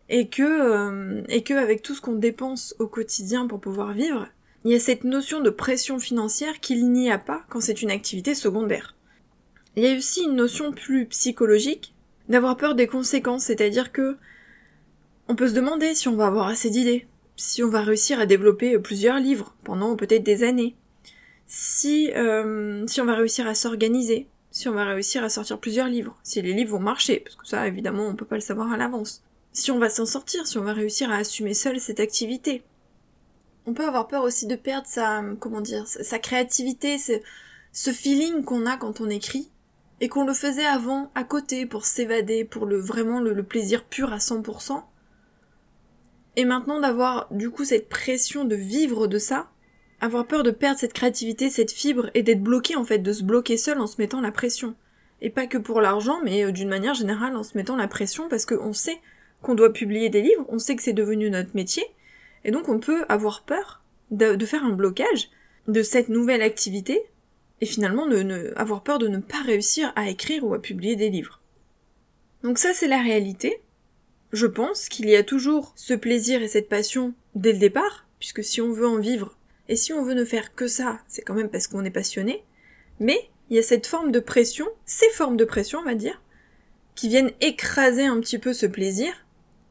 et 0.10 0.30
que 0.30 0.44
euh, 0.44 1.24
et 1.28 1.44
que 1.44 1.54
avec 1.56 1.82
tout 1.82 1.96
ce 1.96 2.02
qu'on 2.02 2.14
dépense 2.14 2.76
au 2.80 2.88
quotidien 2.88 3.48
pour 3.48 3.60
pouvoir 3.60 3.94
vivre, 3.94 4.28
il 4.66 4.72
y 4.72 4.76
a 4.76 4.80
cette 4.80 5.04
notion 5.04 5.40
de 5.40 5.50
pression 5.50 6.00
financière 6.00 6.60
qu'il 6.60 6.92
n'y 6.92 7.10
a 7.12 7.18
pas 7.18 7.44
quand 7.50 7.62
c'est 7.62 7.82
une 7.82 7.92
activité 7.92 8.36
secondaire. 8.36 8.96
Il 9.76 9.84
y 9.84 9.88
a 9.88 9.96
aussi 9.96 10.24
une 10.24 10.36
notion 10.36 10.72
plus 10.72 11.06
psychologique 11.06 11.94
d'avoir 12.28 12.58
peur 12.58 12.76
des 12.76 12.88
conséquences, 12.88 13.46
c'est-à-dire 13.46 13.92
que 13.92 14.18
on 15.28 15.36
peut 15.36 15.48
se 15.48 15.54
demander 15.54 15.96
si 15.96 16.08
on 16.08 16.16
va 16.16 16.28
avoir 16.28 16.48
assez 16.48 16.70
d'idées, 16.70 17.08
si 17.36 17.64
on 17.64 17.70
va 17.70 17.82
réussir 17.82 18.20
à 18.20 18.26
développer 18.26 18.78
plusieurs 18.80 19.20
livres 19.20 19.56
pendant 19.64 19.96
peut-être 19.96 20.24
des 20.24 20.44
années, 20.44 20.76
si, 21.48 22.12
euh, 22.16 22.86
si 22.88 23.00
on 23.00 23.06
va 23.06 23.16
réussir 23.16 23.48
à 23.48 23.56
s'organiser, 23.56 24.28
si 24.52 24.68
on 24.68 24.74
va 24.74 24.86
réussir 24.86 25.24
à 25.24 25.30
sortir 25.30 25.60
plusieurs 25.60 25.88
livres, 25.88 26.18
si 26.24 26.42
les 26.42 26.54
livres 26.54 26.72
vont 26.72 26.80
marcher, 26.80 27.22
parce 27.22 27.36
que 27.36 27.48
ça 27.48 27.68
évidemment 27.68 28.08
on 28.08 28.16
peut 28.16 28.26
pas 28.26 28.36
le 28.36 28.42
savoir 28.42 28.72
à 28.72 28.78
l'avance, 28.78 29.24
si 29.54 29.72
on 29.72 29.80
va 29.80 29.90
s'en 29.90 30.06
sortir, 30.06 30.46
si 30.48 30.58
on 30.58 30.64
va 30.64 30.74
réussir 30.74 31.10
à 31.12 31.18
assumer 31.18 31.54
seul 31.54 31.80
cette 31.80 32.00
activité. 32.00 32.64
On 33.70 33.74
peut 33.76 33.86
avoir 33.86 34.08
peur 34.08 34.24
aussi 34.24 34.48
de 34.48 34.56
perdre 34.56 34.88
sa, 34.88 35.24
comment 35.40 35.62
dire, 35.62 35.86
sa 35.86 36.18
créativité, 36.18 36.98
ce, 36.98 37.92
feeling 37.92 38.44
qu'on 38.44 38.66
a 38.66 38.78
quand 38.78 39.00
on 39.00 39.12
écrit, 39.12 39.52
et 40.02 40.10
qu'on 40.10 40.26
le 40.26 40.34
faisait 40.34 40.66
avant 40.66 41.12
à 41.14 41.24
côté 41.24 41.68
pour 41.68 41.86
s'évader, 41.86 42.46
pour 42.46 42.66
le 42.66 42.80
vraiment 42.80 43.20
le 43.20 43.44
plaisir 43.44 43.84
pur 43.86 44.12
à 44.12 44.18
100%, 44.18 44.82
et 46.36 46.46
maintenant 46.46 46.80
d'avoir 46.80 47.28
du 47.30 47.52
coup 47.52 47.64
cette 47.64 47.90
pression 47.90 48.44
de 48.44 48.56
vivre 48.56 49.06
de 49.06 49.20
ça, 49.20 49.52
avoir 50.02 50.26
peur 50.26 50.42
de 50.42 50.50
perdre 50.50 50.80
cette 50.80 50.94
créativité, 50.94 51.52
cette 51.52 51.72
fibre, 51.72 52.10
et 52.16 52.24
d'être 52.24 52.42
bloqué 52.42 52.76
en 52.76 52.86
fait, 52.86 52.98
de 52.98 53.14
se 53.14 53.22
bloquer 53.22 53.58
seul 53.58 53.80
en 53.80 53.86
se 53.86 54.02
mettant 54.02 54.20
la 54.20 54.32
pression. 54.32 54.74
Et 55.22 55.30
pas 55.30 55.46
que 55.46 55.60
pour 55.60 55.80
l'argent, 55.80 56.22
mais 56.24 56.44
euh, 56.44 56.52
d'une 56.52 56.70
manière 56.70 56.96
générale 56.96 57.36
en 57.36 57.44
se 57.44 57.56
mettant 57.56 57.76
la 57.76 57.88
pression 57.88 58.30
parce 58.30 58.48
qu'on 58.48 58.74
sait 58.74 58.98
qu'on 59.44 59.54
doit 59.54 59.74
publier 59.74 60.10
des 60.10 60.24
livres, 60.24 60.46
on 60.50 60.58
sait 60.58 60.76
que 60.76 60.82
c'est 60.82 60.92
devenu 60.92 61.30
notre 61.30 61.56
métier, 61.56 61.84
et 62.44 62.52
donc 62.52 62.70
on 62.70 62.80
peut 62.80 63.06
avoir 63.10 63.44
peur 63.44 63.82
de, 64.12 64.46
faire 64.46 64.64
un 64.64 64.72
blocage 64.72 65.30
de 65.68 65.84
cette 65.84 66.10
nouvelle 66.10 66.42
activité, 66.42 67.04
et 67.62 67.66
finalement 67.66 68.08
de 68.08 68.54
avoir 68.56 68.84
peur 68.84 69.00
de 69.00 69.08
ne 69.08 69.18
pas 69.18 69.42
réussir 69.42 69.92
à 69.96 70.10
écrire 70.10 70.46
ou 70.46 70.54
à 70.54 70.62
publier 70.62 70.96
des 70.96 71.10
livres. 71.10 71.42
Donc 72.44 72.58
ça 72.58 72.74
c'est 72.74 72.88
la 72.88 73.02
réalité, 73.02 73.62
je 74.32 74.48
pense 74.48 74.90
qu'il 74.90 75.10
y 75.10 75.16
a 75.16 75.24
toujours 75.24 75.74
ce 75.76 75.94
plaisir 75.94 76.42
et 76.42 76.48
cette 76.48 76.70
passion 76.70 77.14
dès 77.36 77.52
le 77.52 77.60
départ, 77.60 78.08
puisque 78.20 78.44
si 78.44 78.62
on 78.62 78.72
veut 78.72 78.88
en 78.88 79.00
vivre, 79.00 79.36
et 79.68 79.76
si 79.76 79.94
on 79.94 80.04
veut 80.04 80.14
ne 80.14 80.26
faire 80.26 80.56
que 80.56 80.68
ça, 80.68 81.00
c'est 81.08 81.22
quand 81.22 81.34
même 81.34 81.50
parce 81.50 81.68
qu'on 81.68 81.86
est 81.86 81.92
passionné, 81.92 82.44
mais 83.00 83.30
il 83.50 83.56
y 83.56 83.60
a 83.60 83.64
cette 83.64 83.88
forme 83.88 84.12
de 84.12 84.20
pression, 84.20 84.68
ces 84.86 85.10
formes 85.10 85.38
de 85.38 85.46
pression, 85.46 85.80
on 85.80 85.84
va 85.86 85.96
dire, 85.96 86.22
qui 86.96 87.08
viennent 87.08 87.32
écraser 87.42 88.06
un 88.06 88.20
petit 88.20 88.40
peu 88.40 88.54
ce 88.54 88.66
plaisir, 88.66 89.14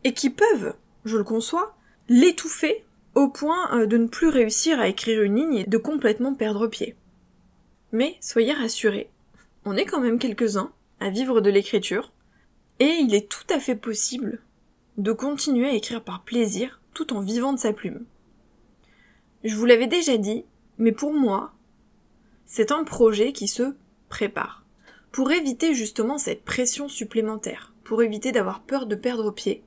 et 0.05 0.13
qui 0.15 0.31
peuvent, 0.31 0.75
je 1.05 1.17
le 1.17 1.25
conçois, 1.25 1.77
l'étouffer 2.09 2.85
au 3.15 3.29
point 3.29 3.75
euh, 3.75 3.87
de 3.87 3.97
ne 3.99 4.07
plus 4.07 4.29
réussir 4.29 4.81
à 4.81 4.89
écrire 4.89 5.23
une 5.23 5.37
ligne 5.37 5.57
et 5.57 5.65
de 5.65 5.79
complètement 5.79 6.35
perdre 6.35 6.67
pied. 6.67 6.97
Mais 7.93 8.17
soyez 8.21 8.53
rassurés, 8.53 9.11
on 9.65 9.77
est 9.77 9.85
quand 9.85 10.01
même 10.01 10.19
quelques-uns 10.19 10.73
à 11.01 11.11
vivre 11.11 11.41
de 11.41 11.51
l'écriture, 11.51 12.13
et 12.81 12.97
il 13.01 13.15
est 13.15 13.29
tout 13.29 13.47
à 13.53 13.61
fait 13.61 13.75
possible 13.75 14.41
de 14.97 15.13
continuer 15.13 15.69
à 15.69 15.75
écrire 15.75 16.03
par 16.03 16.23
plaisir 16.23 16.81
tout 16.95 17.13
en 17.13 17.21
vivant 17.21 17.53
de 17.53 17.59
sa 17.59 17.73
plume. 17.73 18.05
Je 19.45 19.55
vous 19.55 19.67
l'avais 19.67 19.87
déjà 19.87 20.17
dit, 20.17 20.45
mais 20.79 20.93
pour 20.93 21.13
moi, 21.13 21.53
c'est 22.47 22.73
un 22.73 22.85
projet 22.85 23.33
qui 23.33 23.47
se 23.47 23.75
prépare. 24.09 24.65
Pour 25.13 25.31
éviter 25.31 25.75
justement 25.75 26.19
cette 26.19 26.45
pression 26.45 26.89
supplémentaire, 26.89 27.73
pour 27.85 28.03
éviter 28.03 28.33
d'avoir 28.33 28.63
peur 28.63 28.87
de 28.87 28.95
perdre 28.95 29.31
pied, 29.31 29.63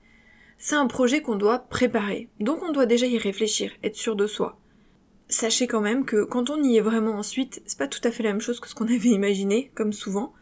c'est 0.64 0.76
un 0.76 0.86
projet 0.86 1.22
qu'on 1.22 1.38
doit 1.38 1.58
préparer, 1.58 2.30
donc 2.40 2.62
on 2.62 2.72
doit 2.72 2.86
déjà 2.86 3.08
y 3.08 3.18
réfléchir, 3.18 3.72
être 3.84 3.96
sûr 3.96 4.16
de 4.16 4.28
soi. 4.28 4.60
Sachez 5.28 5.66
quand 5.66 5.82
même 5.82 6.06
que 6.06 6.24
quand 6.24 6.52
on 6.52 6.62
y 6.62 6.78
est 6.78 6.82
vraiment 6.82 7.14
ensuite, 7.14 7.64
c'est 7.66 7.80
pas 7.80 7.88
tout 7.88 8.00
à 8.04 8.12
fait 8.12 8.22
la 8.22 8.30
même 8.30 8.42
chose 8.42 8.60
que 8.60 8.70
ce 8.70 8.76
qu'on 8.76 8.86
avait 8.96 9.10
imaginé, 9.10 9.72
comme 9.74 9.92
souvent, 9.92 10.34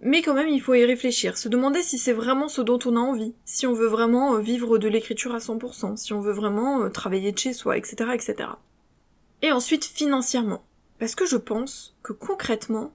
mais 0.00 0.20
quand 0.20 0.34
même, 0.34 0.48
il 0.48 0.60
faut 0.60 0.74
y 0.74 0.84
réfléchir, 0.84 1.38
se 1.38 1.48
demander 1.48 1.82
si 1.82 1.96
c'est 1.96 2.12
vraiment 2.12 2.48
ce 2.48 2.60
dont 2.60 2.80
on 2.86 2.96
a 2.96 3.00
envie, 3.00 3.36
si 3.44 3.68
on 3.68 3.72
veut 3.72 3.86
vraiment 3.86 4.34
euh, 4.34 4.40
vivre 4.40 4.78
de 4.78 4.88
l'écriture 4.88 5.32
à 5.32 5.38
100%, 5.38 5.96
si 5.96 6.12
on 6.12 6.20
veut 6.20 6.32
vraiment 6.32 6.82
euh, 6.82 6.88
travailler 6.88 7.30
de 7.30 7.38
chez 7.38 7.52
soi, 7.52 7.76
etc., 7.76 8.10
etc. 8.14 8.50
Et 9.42 9.52
ensuite, 9.52 9.84
financièrement. 9.84 10.64
Parce 10.98 11.14
que 11.14 11.24
je 11.24 11.36
pense 11.36 11.96
que 12.02 12.12
concrètement, 12.12 12.92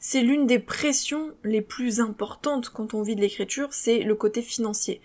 c'est 0.00 0.22
l'une 0.22 0.48
des 0.48 0.58
pressions 0.58 1.30
les 1.44 1.62
plus 1.62 2.00
importantes 2.00 2.70
quand 2.70 2.92
on 2.92 3.02
vit 3.02 3.14
de 3.14 3.20
l'écriture, 3.20 3.68
c'est 3.70 4.00
le 4.00 4.16
côté 4.16 4.42
financier. 4.42 5.00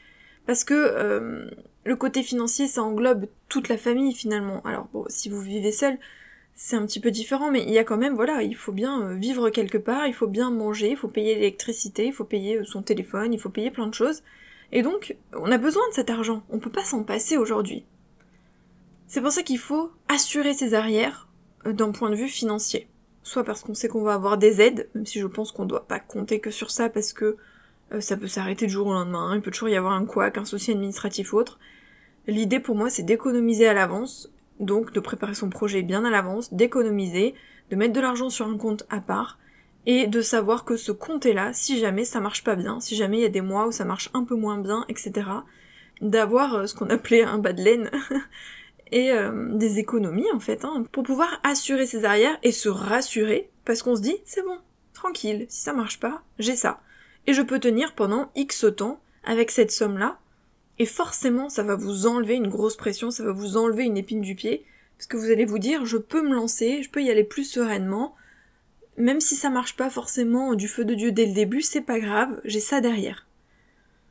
Parce 0.48 0.64
que 0.64 0.74
euh, 0.74 1.52
le 1.84 1.96
côté 1.98 2.24
financier, 2.24 2.68
ça 2.68 2.82
englobe 2.82 3.28
toute 3.50 3.68
la 3.68 3.78
famille 3.78 4.14
finalement. 4.14 4.62
Alors 4.64 4.88
bon, 4.94 5.06
si 5.10 5.30
vous 5.30 5.42
vivez 5.42 5.74
seul, 5.74 6.00
c'est 6.56 6.78
un 6.78 6.86
petit 6.86 7.02
peu 7.02 7.12
différent, 7.12 7.52
mais 7.52 7.64
il 7.64 7.70
y 7.70 7.78
a 7.78 7.84
quand 7.84 7.98
même, 7.98 8.16
voilà, 8.16 8.42
il 8.42 8.56
faut 8.56 8.72
bien 8.72 9.02
euh, 9.02 9.14
vivre 9.14 9.50
quelque 9.50 9.78
part, 9.78 10.08
il 10.08 10.14
faut 10.14 10.26
bien 10.26 10.50
manger, 10.50 10.92
il 10.92 10.98
faut 10.98 11.10
payer 11.10 11.36
l'électricité, 11.36 12.08
il 12.08 12.14
faut 12.14 12.24
payer 12.24 12.58
euh, 12.58 12.64
son 12.64 12.82
téléphone, 12.82 13.34
il 13.34 13.40
faut 13.40 13.50
payer 13.50 13.72
plein 13.72 13.88
de 13.88 13.94
choses. 13.94 14.24
Et 14.72 14.82
donc, 14.82 15.18
on 15.34 15.52
a 15.52 15.58
besoin 15.58 15.88
de 15.90 15.94
cet 15.94 16.10
argent, 16.10 16.44
on 16.50 16.60
peut 16.60 16.72
pas 16.72 16.86
s'en 16.86 17.04
passer 17.04 17.36
aujourd'hui. 17.36 17.84
C'est 19.08 19.22
pour 19.22 19.32
ça 19.32 19.44
qu'il 19.44 19.60
faut 19.60 19.92
assurer 20.08 20.54
ses 20.54 20.74
arrières, 20.74 21.28
d'un 21.66 21.92
point 21.92 22.10
de 22.10 22.16
vue 22.16 22.30
financier. 22.30 22.88
Soit 23.24 23.44
parce 23.44 23.62
qu'on 23.62 23.74
sait 23.74 23.90
qu'on 23.90 24.04
va 24.04 24.14
avoir 24.14 24.38
des 24.38 24.62
aides, 24.62 24.90
même 24.96 25.06
si 25.06 25.20
je 25.20 25.28
pense 25.28 25.52
qu'on 25.52 25.66
doit 25.66 25.88
pas 25.88 26.00
compter 26.00 26.40
que 26.40 26.52
sur 26.52 26.72
ça 26.72 26.90
parce 26.90 27.12
que 27.12 27.36
euh, 27.94 28.02
ça 28.02 28.18
peut 28.18 28.28
s'arrêter 28.28 28.66
du 28.68 28.74
jour 28.74 28.88
au 28.88 28.94
lendemain, 28.94 29.36
il 29.36 29.42
peut 29.42 29.52
toujours 29.52 29.70
y 29.70 29.76
avoir 29.76 29.94
un 29.94 30.06
couac, 30.06 30.38
un 30.38 30.46
souci 30.46 30.72
administratif 30.72 31.34
ou 31.34 31.38
autre. 31.38 31.60
L'idée 32.28 32.60
pour 32.60 32.76
moi 32.76 32.90
c'est 32.90 33.04
d'économiser 33.04 33.68
à 33.68 33.74
l'avance, 33.74 34.32
donc 34.60 34.92
de 34.92 35.00
préparer 35.00 35.34
son 35.34 35.50
projet 35.50 35.82
bien 35.82 36.04
à 36.06 36.10
l'avance, 36.10 36.54
d'économiser, 36.54 37.36
de 37.70 37.76
mettre 37.76 37.94
de 37.94 38.02
l'argent 38.02 38.30
sur 38.30 38.48
un 38.48 38.58
compte 38.58 38.86
à 38.90 39.00
part, 39.00 39.38
et 39.88 40.06
de 40.06 40.22
savoir 40.22 40.66
que 40.66 40.76
ce 40.76 40.92
compte 40.92 41.26
est 41.26 41.34
là 41.34 41.54
si 41.54 41.80
jamais 41.80 42.04
ça 42.04 42.20
marche 42.20 42.44
pas 42.44 42.56
bien, 42.56 42.80
si 42.82 42.96
jamais 42.96 43.20
il 43.20 43.22
y 43.22 43.26
a 43.26 43.30
des 43.30 43.42
mois 43.42 43.68
où 43.68 43.72
ça 43.72 43.86
marche 43.86 44.10
un 44.14 44.26
peu 44.26 44.36
moins 44.36 44.58
bien, 44.58 44.86
etc. 44.90 45.30
D'avoir 46.02 46.56
euh, 46.56 46.66
ce 46.68 46.76
qu'on 46.76 46.90
appelait 46.90 47.24
un 47.24 47.38
bas 47.38 47.54
de 47.54 47.64
laine 47.64 47.90
et 48.92 49.12
euh, 49.14 49.56
des 49.56 49.80
économies 49.80 50.30
en 50.34 50.42
fait, 50.42 50.66
hein, 50.66 50.84
pour 50.92 51.04
pouvoir 51.04 51.40
assurer 51.44 51.86
ses 51.86 52.04
arrières 52.04 52.38
et 52.44 52.52
se 52.52 52.68
rassurer 52.68 53.50
parce 53.64 53.82
qu'on 53.82 53.96
se 53.96 54.02
dit 54.02 54.18
c'est 54.26 54.44
bon, 54.44 54.58
tranquille, 54.94 55.46
si 55.48 55.62
ça 55.62 55.72
marche 55.72 56.02
pas, 56.02 56.22
j'ai 56.38 56.58
ça. 56.58 56.82
Et 57.28 57.34
je 57.34 57.42
peux 57.42 57.60
tenir 57.60 57.94
pendant 57.94 58.32
X 58.36 58.66
temps 58.76 59.00
avec 59.24 59.52
cette 59.52 59.72
somme-là, 59.72 60.20
et 60.80 60.86
forcément 60.86 61.50
ça 61.50 61.64
va 61.64 61.76
vous 61.76 62.08
enlever 62.08 62.36
une 62.36 62.48
grosse 62.48 62.78
pression, 62.78 63.12
ça 63.12 63.24
va 63.24 63.32
vous 63.32 63.58
enlever 63.58 63.84
une 63.84 63.98
épine 63.98 64.22
du 64.22 64.36
pied, 64.36 64.66
parce 64.98 65.08
que 65.08 65.18
vous 65.18 65.30
allez 65.30 65.46
vous 65.46 65.60
dire 65.60 65.86
je 65.86 65.98
peux 65.98 66.22
me 66.22 66.34
lancer, 66.34 66.82
je 66.82 66.90
peux 66.90 67.04
y 67.04 67.12
aller 67.12 67.24
plus 67.24 67.44
sereinement, 67.44 68.16
même 68.98 69.20
si 69.20 69.36
ça 69.36 69.50
marche 69.50 69.76
pas 69.76 69.90
forcément 69.90 70.56
du 70.56 70.68
feu 70.68 70.86
de 70.86 70.96
Dieu 70.96 71.12
dès 71.12 71.26
le 71.26 71.34
début, 71.34 71.62
c'est 71.62 71.82
pas 71.82 72.00
grave, 72.00 72.42
j'ai 72.46 72.60
ça 72.60 72.82
derrière. 72.82 73.28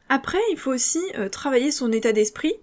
Après, 0.09 0.39
il 0.53 0.59
faut 0.59 0.73
aussi 0.73 1.03
euh, 1.17 1.29
travailler 1.29 1.73
son 1.73 1.91
état 1.91 2.13
d'esprit 2.13 2.55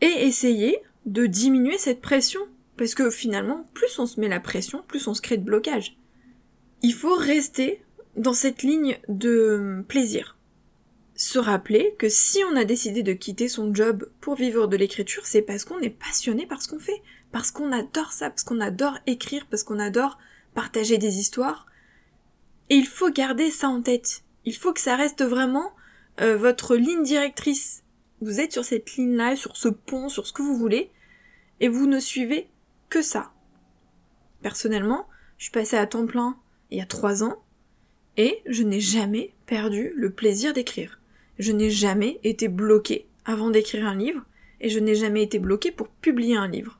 et 0.00 0.26
essayer 0.26 0.78
de 1.06 1.26
diminuer 1.26 1.78
cette 1.78 2.00
pression. 2.00 2.40
Parce 2.76 2.94
que 2.94 3.08
finalement, 3.08 3.66
plus 3.72 3.98
on 3.98 4.06
se 4.06 4.20
met 4.20 4.28
la 4.28 4.40
pression, 4.40 4.82
plus 4.86 5.06
on 5.06 5.14
se 5.14 5.22
crée 5.22 5.36
de 5.36 5.44
blocage. 5.44 5.96
Il 6.82 6.92
faut 6.92 7.14
rester 7.14 7.82
dans 8.16 8.32
cette 8.32 8.62
ligne 8.62 8.98
de 9.08 9.84
plaisir. 9.88 10.36
Se 11.16 11.38
rappeler 11.38 11.94
que 11.98 12.08
si 12.08 12.42
on 12.50 12.56
a 12.56 12.64
décidé 12.64 13.02
de 13.02 13.12
quitter 13.12 13.48
son 13.48 13.72
job 13.72 14.08
pour 14.20 14.34
vivre 14.34 14.66
de 14.66 14.76
l'écriture, 14.76 15.26
c'est 15.26 15.42
parce 15.42 15.64
qu'on 15.64 15.80
est 15.80 15.90
passionné 15.90 16.46
par 16.46 16.60
ce 16.60 16.68
qu'on 16.68 16.80
fait, 16.80 17.02
parce 17.30 17.50
qu'on 17.50 17.72
adore 17.72 18.12
ça, 18.12 18.30
parce 18.30 18.42
qu'on 18.42 18.60
adore 18.60 18.98
écrire, 19.06 19.46
parce 19.48 19.62
qu'on 19.62 19.78
adore 19.78 20.18
partager 20.54 20.98
des 20.98 21.18
histoires. 21.18 21.66
Et 22.70 22.76
il 22.76 22.86
faut 22.86 23.10
garder 23.10 23.50
ça 23.50 23.68
en 23.68 23.80
tête. 23.80 24.22
Il 24.44 24.56
faut 24.56 24.72
que 24.72 24.80
ça 24.80 24.96
reste 24.96 25.22
vraiment 25.22 25.72
euh, 26.20 26.36
votre 26.36 26.76
ligne 26.76 27.04
directrice. 27.04 27.84
Vous 28.20 28.40
êtes 28.40 28.52
sur 28.52 28.64
cette 28.64 28.96
ligne-là, 28.96 29.36
sur 29.36 29.56
ce 29.56 29.68
pont, 29.68 30.08
sur 30.08 30.26
ce 30.26 30.32
que 30.32 30.42
vous 30.42 30.56
voulez, 30.56 30.90
et 31.60 31.68
vous 31.68 31.86
ne 31.86 32.00
suivez 32.00 32.48
que 32.88 33.02
ça. 33.02 33.32
Personnellement, 34.42 35.06
je 35.38 35.44
suis 35.44 35.52
passée 35.52 35.76
à 35.76 35.86
temps 35.86 36.06
plein 36.06 36.36
il 36.70 36.78
y 36.78 36.80
a 36.80 36.86
trois 36.86 37.22
ans 37.22 37.42
et 38.16 38.40
je 38.46 38.62
n'ai 38.62 38.80
jamais 38.80 39.32
perdu 39.46 39.92
le 39.96 40.10
plaisir 40.10 40.52
d'écrire. 40.52 41.00
Je 41.38 41.52
n'ai 41.52 41.70
jamais 41.70 42.20
été 42.22 42.48
bloquée 42.48 43.06
avant 43.24 43.50
d'écrire 43.50 43.86
un 43.86 43.96
livre 43.96 44.22
et 44.60 44.68
je 44.68 44.78
n'ai 44.78 44.94
jamais 44.94 45.22
été 45.22 45.38
bloquée 45.38 45.70
pour 45.70 45.88
publier 45.88 46.36
un 46.36 46.48
livre. 46.48 46.78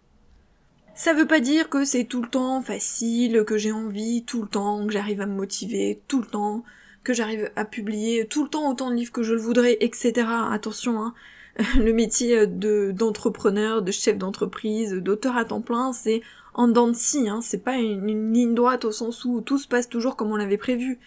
Ça 0.94 1.12
veut 1.12 1.26
pas 1.26 1.40
dire 1.40 1.68
que 1.68 1.84
c'est 1.84 2.04
tout 2.04 2.22
le 2.22 2.28
temps 2.28 2.62
facile, 2.62 3.44
que 3.44 3.58
j'ai 3.58 3.72
envie 3.72 4.22
tout 4.24 4.42
le 4.42 4.48
temps, 4.48 4.86
que 4.86 4.92
j'arrive 4.92 5.20
à 5.20 5.26
me 5.26 5.34
motiver 5.34 6.00
tout 6.06 6.20
le 6.20 6.26
temps, 6.26 6.62
que 7.02 7.12
j'arrive 7.12 7.50
à 7.56 7.64
publier 7.64 8.26
tout 8.26 8.44
le 8.44 8.48
temps 8.48 8.70
autant 8.70 8.90
de 8.90 8.94
livres 8.94 9.12
que 9.12 9.24
je 9.24 9.34
le 9.34 9.40
voudrais, 9.40 9.76
etc. 9.80 10.28
Attention, 10.50 11.02
hein, 11.02 11.14
le 11.76 11.92
métier 11.92 12.46
de 12.46 12.92
d'entrepreneur, 12.92 13.82
de 13.82 13.90
chef 13.90 14.18
d'entreprise, 14.18 14.92
d'auteur 14.92 15.36
à 15.36 15.44
temps 15.44 15.60
plein, 15.60 15.92
c'est 15.92 16.22
en 16.54 16.68
dents 16.68 16.88
de 16.88 16.94
scie, 16.94 17.28
hein, 17.28 17.40
c'est 17.42 17.62
pas 17.62 17.76
une, 17.76 18.32
ligne 18.32 18.54
droite 18.54 18.84
au 18.84 18.92
sens 18.92 19.24
où 19.24 19.40
tout 19.40 19.58
se 19.58 19.66
passe 19.66 19.88
toujours 19.88 20.14
comme 20.14 20.30
on 20.30 20.36
l'avait 20.36 20.56
prévu. 20.56 20.98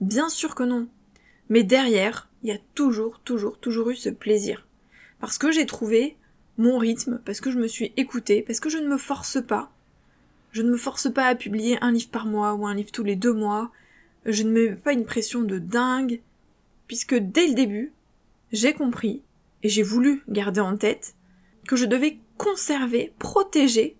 Bien 0.00 0.28
sûr 0.28 0.54
que 0.54 0.62
non. 0.62 0.88
Mais 1.48 1.62
derrière, 1.62 2.28
il 2.42 2.50
y 2.50 2.52
a 2.52 2.58
toujours, 2.74 3.20
toujours, 3.20 3.58
toujours 3.58 3.90
eu 3.90 3.96
ce 3.96 4.08
plaisir. 4.08 4.66
Parce 5.20 5.38
que 5.38 5.50
j'ai 5.50 5.66
trouvé 5.66 6.16
mon 6.58 6.78
rythme, 6.78 7.20
parce 7.24 7.40
que 7.40 7.50
je 7.50 7.58
me 7.58 7.66
suis 7.66 7.92
écoutée, 7.96 8.42
parce 8.42 8.60
que 8.60 8.68
je 8.68 8.78
ne 8.78 8.88
me 8.88 8.98
force 8.98 9.38
pas. 9.42 9.70
Je 10.52 10.62
ne 10.62 10.70
me 10.70 10.76
force 10.76 11.12
pas 11.12 11.26
à 11.26 11.34
publier 11.34 11.78
un 11.82 11.92
livre 11.92 12.10
par 12.10 12.26
mois 12.26 12.54
ou 12.54 12.66
un 12.66 12.74
livre 12.74 12.92
tous 12.92 13.04
les 13.04 13.16
deux 13.16 13.32
mois. 13.32 13.70
Je 14.24 14.42
ne 14.42 14.50
mets 14.50 14.68
pas 14.70 14.92
une 14.92 15.04
pression 15.04 15.42
de 15.42 15.58
dingue. 15.58 16.20
Puisque 16.86 17.14
dès 17.14 17.48
le 17.48 17.54
début, 17.54 17.92
j'ai 18.52 18.72
compris 18.72 19.22
et 19.62 19.68
j'ai 19.68 19.82
voulu 19.82 20.22
garder 20.28 20.60
en 20.60 20.76
tête 20.76 21.14
que 21.66 21.76
je 21.76 21.84
devais 21.84 22.18
conserver, 22.38 23.12
protéger 23.18 23.96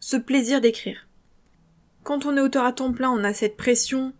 ce 0.00 0.16
plaisir 0.16 0.60
d'écrire. 0.60 1.08
Quand 2.02 2.26
on 2.26 2.36
est 2.36 2.40
auteur 2.40 2.64
à 2.64 2.72
temps 2.72 2.92
plein, 2.92 3.10
on 3.10 3.24
a 3.24 3.32
cette 3.32 3.56
pression 3.56 4.12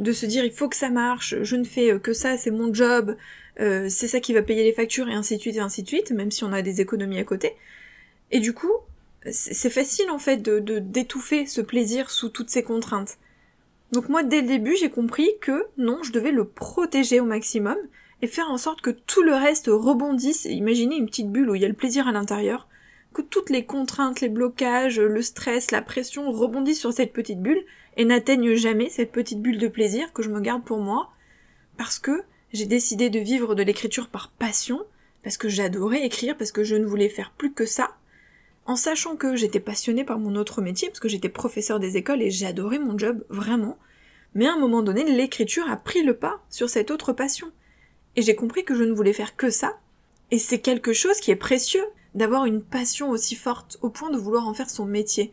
de 0.00 0.12
se 0.12 0.26
dire 0.26 0.44
il 0.44 0.52
faut 0.52 0.68
que 0.68 0.76
ça 0.76 0.90
marche, 0.90 1.34
je 1.42 1.56
ne 1.56 1.64
fais 1.64 1.98
que 2.00 2.12
ça, 2.12 2.36
c'est 2.36 2.50
mon 2.50 2.72
job, 2.72 3.16
euh, 3.60 3.86
c'est 3.88 4.08
ça 4.08 4.20
qui 4.20 4.32
va 4.32 4.42
payer 4.42 4.64
les 4.64 4.72
factures 4.72 5.08
et 5.08 5.14
ainsi 5.14 5.36
de 5.36 5.40
suite 5.40 5.56
et 5.56 5.60
ainsi 5.60 5.82
de 5.82 5.88
suite, 5.88 6.10
même 6.10 6.30
si 6.30 6.44
on 6.44 6.52
a 6.52 6.62
des 6.62 6.80
économies 6.80 7.18
à 7.18 7.24
côté. 7.24 7.54
Et 8.30 8.40
du 8.40 8.54
coup, 8.54 8.72
c'est 9.30 9.70
facile 9.70 10.10
en 10.10 10.18
fait 10.18 10.38
de 10.38 10.78
d'étouffer 10.78 11.44
ce 11.44 11.60
plaisir 11.60 12.10
sous 12.10 12.30
toutes 12.30 12.50
ces 12.50 12.62
contraintes. 12.62 13.18
Donc 13.92 14.08
moi 14.08 14.22
dès 14.22 14.40
le 14.40 14.46
début 14.46 14.76
j'ai 14.76 14.88
compris 14.88 15.28
que 15.42 15.66
non, 15.76 16.02
je 16.02 16.12
devais 16.12 16.32
le 16.32 16.44
protéger 16.44 17.20
au 17.20 17.24
maximum 17.24 17.76
et 18.22 18.26
faire 18.26 18.50
en 18.50 18.56
sorte 18.56 18.80
que 18.80 18.90
tout 18.90 19.22
le 19.22 19.34
reste 19.34 19.66
rebondisse. 19.66 20.46
Imaginez 20.46 20.96
une 20.96 21.06
petite 21.06 21.30
bulle 21.30 21.50
où 21.50 21.54
il 21.54 21.62
y 21.62 21.66
a 21.66 21.68
le 21.68 21.74
plaisir 21.74 22.08
à 22.08 22.12
l'intérieur, 22.12 22.68
que 23.12 23.22
toutes 23.22 23.50
les 23.50 23.64
contraintes, 23.64 24.20
les 24.20 24.28
blocages, 24.28 25.00
le 25.00 25.22
stress, 25.22 25.70
la 25.70 25.82
pression 25.82 26.30
rebondissent 26.30 26.80
sur 26.80 26.92
cette 26.92 27.12
petite 27.12 27.40
bulle 27.40 27.62
et 28.00 28.06
n'atteignent 28.06 28.54
jamais 28.54 28.88
cette 28.88 29.12
petite 29.12 29.42
bulle 29.42 29.58
de 29.58 29.68
plaisir 29.68 30.14
que 30.14 30.22
je 30.22 30.30
me 30.30 30.40
garde 30.40 30.64
pour 30.64 30.78
moi, 30.78 31.10
parce 31.76 31.98
que 31.98 32.22
j'ai 32.50 32.64
décidé 32.64 33.10
de 33.10 33.18
vivre 33.18 33.54
de 33.54 33.62
l'écriture 33.62 34.08
par 34.08 34.30
passion, 34.30 34.80
parce 35.22 35.36
que 35.36 35.50
j'adorais 35.50 36.06
écrire, 36.06 36.34
parce 36.38 36.50
que 36.50 36.64
je 36.64 36.76
ne 36.76 36.86
voulais 36.86 37.10
faire 37.10 37.30
plus 37.36 37.52
que 37.52 37.66
ça, 37.66 37.90
en 38.64 38.74
sachant 38.74 39.16
que 39.16 39.36
j'étais 39.36 39.60
passionnée 39.60 40.02
par 40.02 40.18
mon 40.18 40.34
autre 40.36 40.62
métier, 40.62 40.88
parce 40.88 40.98
que 40.98 41.10
j'étais 41.10 41.28
professeur 41.28 41.78
des 41.78 41.98
écoles 41.98 42.22
et 42.22 42.30
j'adorais 42.30 42.78
mon 42.78 42.96
job, 42.96 43.22
vraiment. 43.28 43.76
Mais 44.34 44.46
à 44.46 44.54
un 44.54 44.58
moment 44.58 44.80
donné, 44.80 45.04
l'écriture 45.04 45.70
a 45.70 45.76
pris 45.76 46.02
le 46.02 46.16
pas 46.16 46.42
sur 46.48 46.70
cette 46.70 46.90
autre 46.90 47.12
passion. 47.12 47.52
Et 48.16 48.22
j'ai 48.22 48.34
compris 48.34 48.64
que 48.64 48.74
je 48.74 48.84
ne 48.84 48.94
voulais 48.94 49.12
faire 49.12 49.36
que 49.36 49.50
ça. 49.50 49.78
Et 50.30 50.38
c'est 50.38 50.60
quelque 50.60 50.94
chose 50.94 51.20
qui 51.20 51.32
est 51.32 51.36
précieux, 51.36 51.84
d'avoir 52.14 52.46
une 52.46 52.62
passion 52.62 53.10
aussi 53.10 53.34
forte, 53.34 53.76
au 53.82 53.90
point 53.90 54.10
de 54.10 54.16
vouloir 54.16 54.48
en 54.48 54.54
faire 54.54 54.70
son 54.70 54.86
métier. 54.86 55.32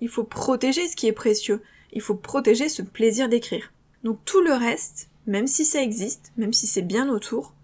Il 0.00 0.08
faut 0.08 0.24
protéger 0.24 0.88
ce 0.88 0.96
qui 0.96 1.06
est 1.06 1.12
précieux. 1.12 1.62
Il 1.92 2.00
faut 2.00 2.14
protéger 2.14 2.68
ce 2.68 2.82
plaisir 2.82 3.28
d'écrire. 3.28 3.72
Donc 4.04 4.24
tout 4.24 4.40
le 4.40 4.52
reste, 4.52 5.10
même 5.26 5.46
si 5.46 5.64
ça 5.64 5.82
existe, 5.82 6.32
même 6.36 6.52
si 6.52 6.66
c'est 6.66 6.82
bien 6.82 7.08
autour, 7.08 7.54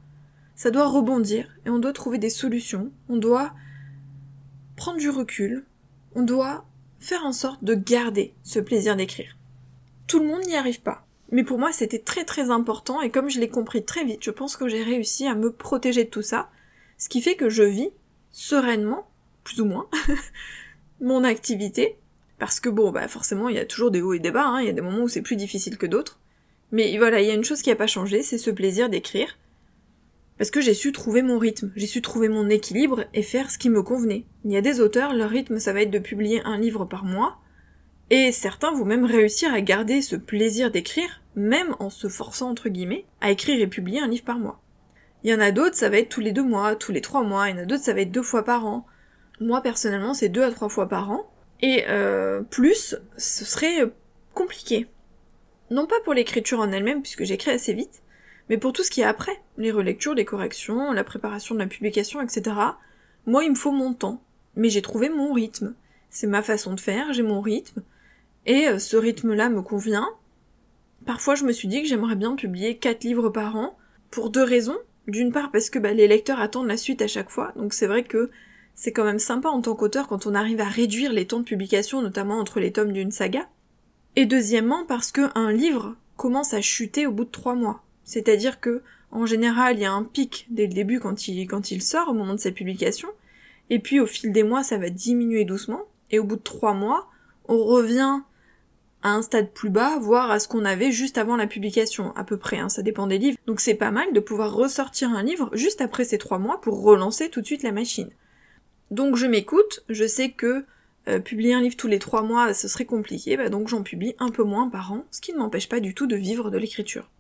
ça 0.55 0.71
doit 0.71 0.89
rebondir 0.89 1.49
et 1.67 1.71
on 1.71 1.79
doit 1.79 1.93
trouver 1.93 2.19
des 2.19 2.31
solutions. 2.31 2.91
On 3.09 3.17
doit 3.17 3.53
prendre 4.77 4.99
du 4.99 5.11
recul. 5.11 5.65
On 6.15 6.23
doit 6.23 6.65
faire 7.01 7.25
en 7.25 7.33
sorte 7.33 7.63
de 7.65 7.75
garder 7.75 8.35
ce 8.43 8.61
plaisir 8.61 8.97
d'écrire. 8.97 9.37
Tout 10.07 10.21
le 10.21 10.27
monde 10.27 10.45
n'y 10.47 10.57
arrive 10.57 10.81
pas. 10.81 11.07
Mais 11.31 11.43
pour 11.43 11.59
moi, 11.59 11.73
c'était 11.73 11.99
très 11.99 12.25
très 12.25 12.51
important 12.51 13.01
et 13.01 13.11
comme 13.11 13.29
je 13.29 13.41
l'ai 13.41 13.49
compris 13.49 13.85
très 13.85 14.05
vite, 14.05 14.23
je 14.23 14.31
pense 14.31 14.57
que 14.57 14.69
j'ai 14.69 14.83
réussi 14.83 15.27
à 15.27 15.35
me 15.35 15.51
protéger 15.53 16.05
de 16.05 16.11
tout 16.11 16.23
ça, 16.23 16.51
ce 16.99 17.09
qui 17.09 17.21
fait 17.21 17.35
que 17.35 17.49
je 17.49 17.63
vis 17.63 17.91
sereinement, 18.31 19.09
plus 19.43 19.61
ou 19.61 19.65
moins, 19.65 19.89
mon 21.01 21.25
activité, 21.25 21.99
parce 22.39 22.61
que 22.61 22.69
bon, 22.69 22.91
bah 22.91 23.09
forcément, 23.09 23.49
il 23.49 23.57
y 23.57 23.61
a 23.61 23.65
toujours 23.65 23.91
des 23.91 24.03
hauts 24.03 24.15
et 24.15 24.19
des 24.19 24.31
bas, 24.31 24.47
hein. 24.47 24.61
il 24.61 24.67
y 24.67 24.71
a 24.71 24.73
des 24.73 24.81
moments 24.81 25.05
où 25.05 25.09
c'est 25.09 25.23
plus 25.23 25.37
difficile 25.37 25.79
que 25.79 25.87
d'autres. 25.87 26.19
Mais 26.73 26.97
voilà, 26.99 27.21
il 27.21 27.29
y 27.29 27.31
a 27.31 27.35
une 27.35 27.45
chose 27.45 27.63
qui 27.63 27.71
n'a 27.71 27.77
pas 27.77 27.87
changé, 27.87 28.23
c'est 28.23 28.39
ce 28.39 28.51
plaisir 28.51 28.89
d'écrire. 28.89 29.39
Parce 30.39 30.51
que 30.51 30.61
j'ai 30.61 30.75
su 30.75 30.91
trouver 30.91 31.23
mon 31.23 31.39
rythme, 31.39 31.73
j'ai 31.77 31.87
su 31.87 32.03
trouver 32.03 32.29
mon 32.29 32.49
équilibre 32.49 33.05
et 33.15 33.23
faire 33.23 33.51
ce 33.51 33.59
qui 33.59 33.71
me 33.71 33.83
convenait. 33.83 34.25
Il 34.45 34.51
y 34.51 34.57
a 34.57 34.63
des 34.63 34.81
auteurs, 34.81 35.15
leur 35.15 35.31
rythme 35.31 35.59
ça 35.61 35.73
va 35.73 35.83
être 35.83 35.91
de 35.91 35.99
publier 36.01 36.43
un 36.45 36.59
livre 36.59 36.85
par 36.85 37.05
mois, 37.05 37.39
et 38.11 38.33
certains 38.33 38.73
vont 38.73 38.85
même 38.85 39.05
réussir 39.05 39.55
à 39.55 39.61
garder 39.61 40.03
ce 40.03 40.17
plaisir 40.17 40.71
d'écrire 40.71 41.23
même 41.37 41.75
en 41.79 41.91
se 41.91 42.09
forçant 42.09 42.51
entre 42.51 42.69
guillemets 42.69 43.07
à 43.21 43.31
écrire 43.31 43.61
et 43.61 43.67
publier 43.67 44.01
un 44.01 44.09
livre 44.09 44.25
par 44.25 44.39
mois. 44.39 44.61
Il 45.23 45.31
y 45.31 45.35
en 45.35 45.41
a 45.41 45.53
d'autres, 45.53 45.77
ça 45.77 45.89
va 45.89 45.99
être 45.99 46.11
tous 46.11 46.21
les 46.21 46.33
deux 46.33 46.43
mois, 46.43 46.77
tous 46.77 46.93
les 46.93 47.01
trois 47.01 47.23
mois, 47.23 47.49
il 47.49 47.57
y 47.57 47.59
en 47.59 47.63
a 47.63 47.67
d'autres, 47.67 47.83
ça 47.83 47.95
va 47.95 48.01
être 48.01 48.13
deux 48.13 48.23
fois 48.23 48.45
par 48.45 48.67
an. 48.67 48.87
Moi 49.41 49.61
personnellement, 49.63 50.15
c'est 50.15 50.29
deux 50.29 50.43
à 50.43 50.51
trois 50.51 50.69
fois 50.69 50.89
par 50.89 51.11
an. 51.11 51.31
Et 51.65 51.85
euh, 51.89 52.43
plus, 52.43 52.95
ce 53.17 53.45
serait 53.47 53.91
compliqué. 54.35 54.87
Non 55.71 55.87
pas 55.87 55.97
pour 56.05 56.13
l'écriture 56.13 56.61
en 56.61 56.71
elle-même, 56.73 57.01
puisque 57.01 57.25
j'écris 57.25 57.53
assez 57.53 57.73
vite, 57.73 58.03
mais 58.51 58.59
pour 58.59 58.75
tout 58.75 58.85
ce 58.85 58.91
qui 58.91 59.01
est 59.01 59.05
après, 59.05 59.41
les 59.57 59.71
relectures, 59.71 60.13
les 60.13 60.27
corrections, 60.27 60.93
la 60.93 61.05
préparation 61.05 61.55
de 61.55 61.61
la 61.61 61.67
publication, 61.67 62.21
etc. 62.21 62.55
Moi, 63.25 63.45
il 63.45 63.51
me 63.53 63.57
faut 63.57 63.73
mon 63.73 63.95
temps. 63.95 64.23
Mais 64.57 64.69
j'ai 64.69 64.83
trouvé 64.83 65.09
mon 65.09 65.33
rythme. 65.33 65.75
C'est 66.11 66.27
ma 66.27 66.43
façon 66.43 66.75
de 66.75 66.81
faire, 66.81 67.15
j'ai 67.15 67.23
mon 67.23 67.41
rythme. 67.41 67.83
Et 68.45 68.69
euh, 68.69 68.79
ce 68.79 68.99
rythme-là 68.99 69.49
me 69.49 69.63
convient, 69.63 70.07
Parfois, 71.07 71.35
je 71.35 71.45
me 71.45 71.53
suis 71.53 71.69
dit 71.69 71.83
que 71.83 71.89
j'aimerais 71.89 72.17
bien 72.17 72.35
publier 72.35 72.77
4 72.77 73.05
livres 73.05 73.29
par 73.29 73.57
an, 73.57 73.77
pour 74.11 74.31
deux 74.31 74.45
raisons. 74.45 74.79
D'une 75.07 75.33
part 75.33 75.51
parce 75.51 75.69
que 75.69 75.79
bah, 75.79 75.93
les 75.93 76.09
lecteurs 76.09 76.41
attendent 76.41 76.69
la 76.69 76.79
suite 76.79 77.03
à 77.03 77.07
chaque 77.07 77.29
fois, 77.29 77.53
donc 77.57 77.75
c'est 77.75 77.87
vrai 77.87 78.05
que 78.05 78.31
c'est 78.75 78.93
quand 78.93 79.05
même 79.05 79.19
sympa 79.19 79.49
en 79.49 79.61
tant 79.61 79.75
qu'auteur 79.75 80.09
quand 80.09 80.27
on 80.27 80.35
arrive 80.35 80.61
à 80.61 80.69
réduire 80.69 81.13
les 81.13 81.27
temps 81.27 81.41
de 81.41 81.45
publication, 81.45 82.03
notamment 82.03 82.39
entre 82.39 82.61
les 82.61 82.73
tomes 82.73 82.93
d'une 82.93 83.11
saga. 83.11 83.49
Et 84.17 84.27
deuxièmement, 84.27 84.85
parce 84.87 85.13
qu'un 85.13 85.53
livre 85.53 85.97
commence 86.17 86.55
à 86.55 86.61
chuter 86.61 87.07
au 87.07 87.13
bout 87.13 87.25
de 87.25 87.31
trois 87.31 87.55
mois. 87.55 87.83
C'est-à-dire 88.05 88.61
que, 88.61 88.83
en 89.11 89.27
général, 89.27 89.77
il 89.77 89.83
y 89.83 89.87
a 89.87 89.93
un 89.93 90.05
pic 90.05 90.47
dès 90.51 90.67
le 90.67 90.75
début 90.75 91.01
quand 91.01 91.29
il, 91.29 91.83
sort, 91.83 92.09
au 92.09 92.15
moment 92.15 92.35
de 92.35 92.41
sa 92.41 92.51
publication, 92.51 93.09
et 93.71 93.79
puis 93.79 94.01
au 94.01 94.07
fil 94.07 94.33
des 94.33 94.43
mois, 94.43 94.63
ça 94.63 94.77
va 94.77 94.91
diminuer 94.91 95.45
doucement, 95.45 95.83
et 96.11 96.19
au 96.19 96.25
bout 96.25 96.37
de 96.37 96.43
trois 96.43 96.75
mois, 96.75 97.09
on 97.49 97.65
revient 97.65 98.21
à 99.03 99.11
un 99.11 99.23
stade 99.23 99.51
plus 99.51 99.71
bas, 99.71 99.99
voire 99.99 100.31
à 100.31 100.39
ce 100.39 100.49
qu'on 100.49 100.65
avait 100.65 100.91
juste 100.91 101.19
avant 101.19 101.37
la 101.37 101.47
publication, 101.47 102.15
à 102.17 102.25
peu 102.25 102.39
près, 102.39 102.59
hein, 102.59 102.69
ça 102.69 102.83
dépend 102.83 103.07
des 103.07 103.19
livres. 103.19 103.39
Donc 103.47 103.61
c'est 103.61 103.75
pas 103.75 103.91
mal 103.91 104.13
de 104.13 104.21
pouvoir 104.21 104.55
ressortir 104.55 105.11
un 105.11 105.23
livre 105.23 105.51
juste 105.53 105.81
après 105.81 106.05
ces 106.05 106.19
trois 106.19 106.39
mois 106.39 106.61
pour 106.61 106.83
relancer 106.83 107.29
tout 107.29 107.41
de 107.41 107.47
suite 107.47 107.63
la 107.63 107.73
machine. 107.73 108.11
Donc 108.91 109.17
je 109.17 109.27
m'écoute, 109.27 109.85
je 109.89 110.07
sais 110.07 110.31
que 110.31 110.65
euh, 111.07 111.19
publier 111.19 111.55
un 111.55 111.61
livre 111.61 111.77
tous 111.77 111.89
les 111.89 111.99
trois 111.99 112.23
mois, 112.23 112.55
ce 112.55 112.69
serait 112.69 112.85
compliqué, 112.87 113.37
bah 113.37 113.49
donc 113.49 113.69
j'en 113.69 113.83
publie 113.83 114.15
un 114.19 114.31
peu 114.31 114.43
moins 114.43 114.69
par 114.69 114.93
an, 114.93 115.05
ce 115.11 115.21
qui 115.21 115.33
ne 115.33 115.39
m'empêche 115.39 115.69
pas 115.69 115.81
du 115.81 115.95
tout 115.95 116.07
de 116.07 116.17
vivre 116.17 116.51
de 116.51 116.59
l'écriture. 116.59 117.11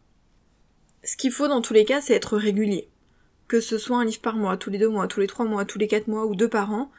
Ce 1.02 1.16
qu'il 1.16 1.32
faut 1.32 1.48
dans 1.48 1.60
tous 1.60 1.74
les 1.74 1.84
cas, 1.84 2.00
c'est 2.00 2.14
être 2.14 2.38
régulier. 2.38 2.88
Que 3.46 3.60
ce 3.60 3.76
soit 3.76 3.98
un 3.98 4.06
livre 4.06 4.22
par 4.22 4.36
mois, 4.36 4.56
tous 4.56 4.70
les 4.70 4.78
deux 4.78 4.88
mois, 4.88 5.06
tous 5.06 5.20
les 5.20 5.26
trois 5.26 5.44
mois, 5.44 5.66
tous 5.66 5.78
les 5.78 5.86
quatre 5.86 6.08
mois 6.08 6.24
ou 6.24 6.34
deux 6.34 6.48
par 6.48 6.72
an, 6.72 6.90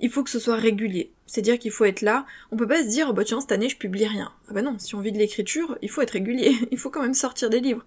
il 0.00 0.10
faut 0.10 0.22
que 0.22 0.30
ce 0.30 0.38
soit 0.38 0.56
régulier. 0.56 1.12
C'est-à-dire 1.26 1.58
qu'il 1.58 1.70
faut 1.70 1.86
être 1.86 2.02
là. 2.02 2.26
On 2.52 2.56
peut 2.56 2.68
pas 2.68 2.82
se 2.82 2.88
dire, 2.88 3.14
bah 3.14 3.24
tiens, 3.24 3.40
cette 3.40 3.52
année 3.52 3.70
je 3.70 3.78
publie 3.78 4.06
rien. 4.06 4.30
Ah 4.48 4.52
bah 4.52 4.62
non, 4.62 4.78
si 4.78 4.94
on 4.94 5.00
vit 5.00 5.12
de 5.12 5.18
l'écriture, 5.18 5.78
il 5.80 5.90
faut 5.90 6.02
être 6.02 6.10
régulier. 6.10 6.56
il 6.70 6.78
faut 6.78 6.90
quand 6.90 7.02
même 7.02 7.14
sortir 7.14 7.48
des 7.48 7.60
livres. 7.60 7.84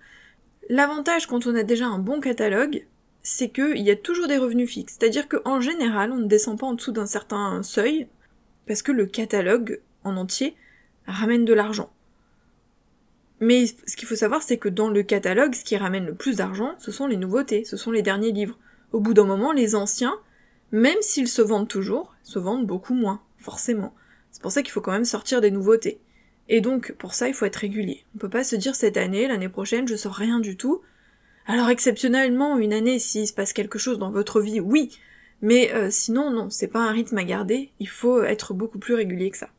L'avantage 0.69 1.27
quand 1.27 1.45
on 1.45 1.55
a 1.55 1.63
déjà 1.63 1.85
un 1.85 1.99
bon 1.99 2.19
catalogue, 2.19 2.85
c'est 3.23 3.49
qu'il 3.49 3.81
y 3.81 3.91
a 3.91 3.95
toujours 3.95 4.27
des 4.27 4.37
revenus 4.37 4.69
fixes. 4.69 4.97
C'est-à-dire 4.99 5.27
qu'en 5.27 5.61
général, 5.61 6.11
on 6.11 6.17
ne 6.17 6.27
descend 6.27 6.59
pas 6.59 6.67
en 6.67 6.73
dessous 6.73 6.91
d'un 6.91 7.05
certain 7.05 7.63
seuil, 7.63 8.07
parce 8.67 8.81
que 8.81 8.91
le 8.91 9.05
catalogue 9.05 9.81
en 10.03 10.17
entier 10.17 10.55
ramène 11.07 11.45
de 11.45 11.53
l'argent. 11.53 11.91
Mais 13.39 13.65
ce 13.65 13.95
qu'il 13.95 14.07
faut 14.07 14.15
savoir, 14.15 14.43
c'est 14.43 14.57
que 14.57 14.69
dans 14.69 14.89
le 14.89 15.01
catalogue, 15.01 15.55
ce 15.55 15.63
qui 15.63 15.75
ramène 15.75 16.05
le 16.05 16.13
plus 16.13 16.37
d'argent, 16.37 16.75
ce 16.77 16.91
sont 16.91 17.07
les 17.07 17.17
nouveautés, 17.17 17.65
ce 17.65 17.75
sont 17.75 17.91
les 17.91 18.03
derniers 18.03 18.31
livres. 18.31 18.57
Au 18.91 18.99
bout 18.99 19.15
d'un 19.15 19.25
moment, 19.25 19.51
les 19.51 19.73
anciens, 19.73 20.15
même 20.71 21.01
s'ils 21.01 21.27
se 21.27 21.41
vendent 21.41 21.67
toujours, 21.67 22.15
se 22.23 22.37
vendent 22.37 22.67
beaucoup 22.67 22.93
moins, 22.93 23.21
forcément. 23.37 23.95
C'est 24.31 24.43
pour 24.43 24.51
ça 24.51 24.61
qu'il 24.61 24.71
faut 24.71 24.81
quand 24.81 24.91
même 24.91 25.05
sortir 25.05 25.41
des 25.41 25.49
nouveautés. 25.49 25.99
Et 26.49 26.61
donc, 26.61 26.93
pour 26.99 27.13
ça, 27.13 27.27
il 27.27 27.33
faut 27.33 27.45
être 27.45 27.55
régulier. 27.55 28.05
On 28.15 28.19
peut 28.19 28.29
pas 28.29 28.43
se 28.43 28.55
dire 28.55 28.75
cette 28.75 28.97
année, 28.97 29.27
l'année 29.27 29.49
prochaine, 29.49 29.87
je 29.87 29.95
sors 29.95 30.13
rien 30.13 30.39
du 30.39 30.55
tout. 30.55 30.81
Alors, 31.45 31.69
exceptionnellement, 31.69 32.57
une 32.57 32.73
année, 32.73 32.99
s'il 32.99 33.27
se 33.27 33.33
passe 33.33 33.53
quelque 33.53 33.79
chose 33.79 33.99
dans 33.99 34.11
votre 34.11 34.41
vie, 34.41 34.59
oui. 34.59 34.97
Mais 35.41 35.73
euh, 35.73 35.89
sinon, 35.89 36.29
non, 36.29 36.49
c'est 36.49 36.67
pas 36.67 36.79
un 36.79 36.91
rythme 36.91 37.17
à 37.17 37.23
garder. 37.23 37.71
Il 37.79 37.89
faut 37.89 38.21
être 38.23 38.53
beaucoup 38.53 38.79
plus 38.79 38.93
régulier 38.93 39.31
que 39.31 39.37
ça. 39.37 39.49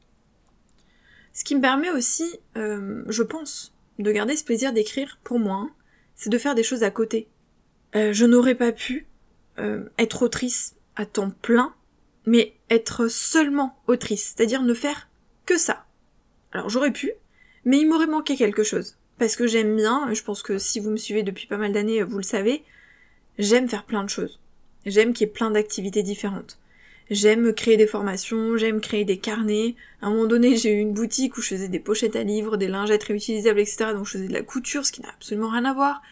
Ce 1.33 1.45
qui 1.45 1.57
me 1.57 1.61
permet 1.61 1.91
aussi, 1.91 2.39
euh, 2.57 3.03
je 3.09 3.23
pense, 3.23 3.75
de 3.99 4.12
garder 4.12 4.37
ce 4.37 4.45
plaisir 4.45 4.73
d'écrire 4.73 5.19
pour 5.25 5.39
moi, 5.39 5.57
hein, 5.57 5.71
c'est 6.15 6.31
de 6.31 6.39
faire 6.39 6.55
des 6.55 6.62
choses 6.62 6.83
à 6.85 6.91
côté. 6.91 7.29
Euh, 7.97 8.12
je 8.12 8.25
n'aurais 8.25 8.55
pas 8.55 8.73
pu 8.73 9.07
être 9.99 10.23
autrice 10.23 10.77
à 10.97 11.05
temps 11.05 11.31
plein, 11.31 11.75
mais 12.25 12.55
être 12.71 13.07
seulement 13.07 13.79
autrice, 13.87 14.35
c'est-à-dire 14.35 14.62
ne 14.62 14.73
faire 14.73 15.09
que 15.45 15.59
ça. 15.59 15.85
Alors 16.53 16.71
j'aurais 16.71 16.91
pu, 16.91 17.12
mais 17.67 17.79
il 17.79 17.87
m'aurait 17.87 18.07
manqué 18.07 18.35
quelque 18.35 18.62
chose. 18.62 18.97
Parce 19.23 19.37
que 19.37 19.47
j'aime 19.47 19.76
bien, 19.76 20.12
je 20.12 20.21
pense 20.25 20.43
que 20.43 20.59
si 20.59 20.81
vous 20.81 20.91
me 20.91 20.97
suivez 20.97 21.23
depuis 21.23 21.47
pas 21.47 21.57
mal 21.57 21.71
d'années, 21.71 22.02
vous 22.02 22.17
le 22.17 22.25
savez, 22.25 22.64
j'aime 23.38 23.69
faire 23.69 23.85
plein 23.85 24.02
de 24.02 24.11
choses. 24.11 24.41
J'aime 24.85 25.12
qu'il 25.12 25.29
y 25.29 25.31
ait 25.31 25.33
plein 25.33 25.52
d'activités 25.52 26.02
différentes. 26.02 26.59
J'aime 27.09 27.55
créer 27.55 27.76
des 27.76 27.87
formations, 27.87 28.57
j'aime 28.57 28.81
créer 28.81 29.05
des 29.05 29.19
carnets. 29.19 29.76
À 30.00 30.09
un 30.09 30.11
moment 30.11 30.26
donné, 30.26 30.57
j'ai 30.57 30.73
eu 30.73 30.81
une 30.81 30.93
boutique 30.93 31.37
où 31.37 31.41
je 31.41 31.50
faisais 31.50 31.69
des 31.69 31.79
pochettes 31.79 32.17
à 32.17 32.25
livres, 32.25 32.57
des 32.57 32.67
lingettes 32.67 33.05
réutilisables, 33.05 33.61
etc. 33.61 33.93
Donc 33.95 34.07
je 34.07 34.14
faisais 34.14 34.26
de 34.26 34.33
la 34.33 34.43
couture, 34.43 34.85
ce 34.85 34.91
qui 34.91 35.02
n'a 35.02 35.11
absolument 35.11 35.50
rien 35.50 35.67
à 35.67 35.73
voir. 35.73 36.02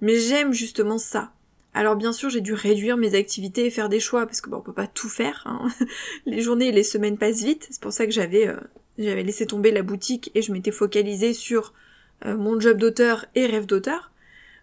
Mais 0.00 0.18
j'aime 0.18 0.54
justement 0.54 0.96
ça. 0.96 1.32
Alors 1.74 1.96
bien 1.96 2.14
sûr, 2.14 2.30
j'ai 2.30 2.40
dû 2.40 2.54
réduire 2.54 2.96
mes 2.96 3.14
activités 3.14 3.66
et 3.66 3.70
faire 3.70 3.90
des 3.90 4.00
choix 4.00 4.24
parce 4.24 4.40
que 4.40 4.48
bon, 4.48 4.56
on 4.56 4.62
peut 4.62 4.72
pas 4.72 4.86
tout 4.86 5.10
faire. 5.10 5.42
Hein. 5.44 5.68
les 6.24 6.40
journées 6.40 6.68
et 6.68 6.72
les 6.72 6.82
semaines 6.82 7.18
passent 7.18 7.44
vite. 7.44 7.66
C'est 7.68 7.82
pour 7.82 7.92
ça 7.92 8.06
que 8.06 8.12
j'avais 8.12 8.48
euh, 8.48 8.56
j'avais 8.96 9.22
laissé 9.22 9.44
tomber 9.44 9.70
la 9.70 9.82
boutique 9.82 10.30
et 10.34 10.40
je 10.40 10.50
m'étais 10.50 10.70
focalisée 10.70 11.34
sur 11.34 11.74
euh, 12.24 12.36
mon 12.36 12.60
job 12.60 12.78
d'auteur 12.78 13.26
et 13.34 13.46
rêve 13.46 13.66
d'auteur. 13.66 14.12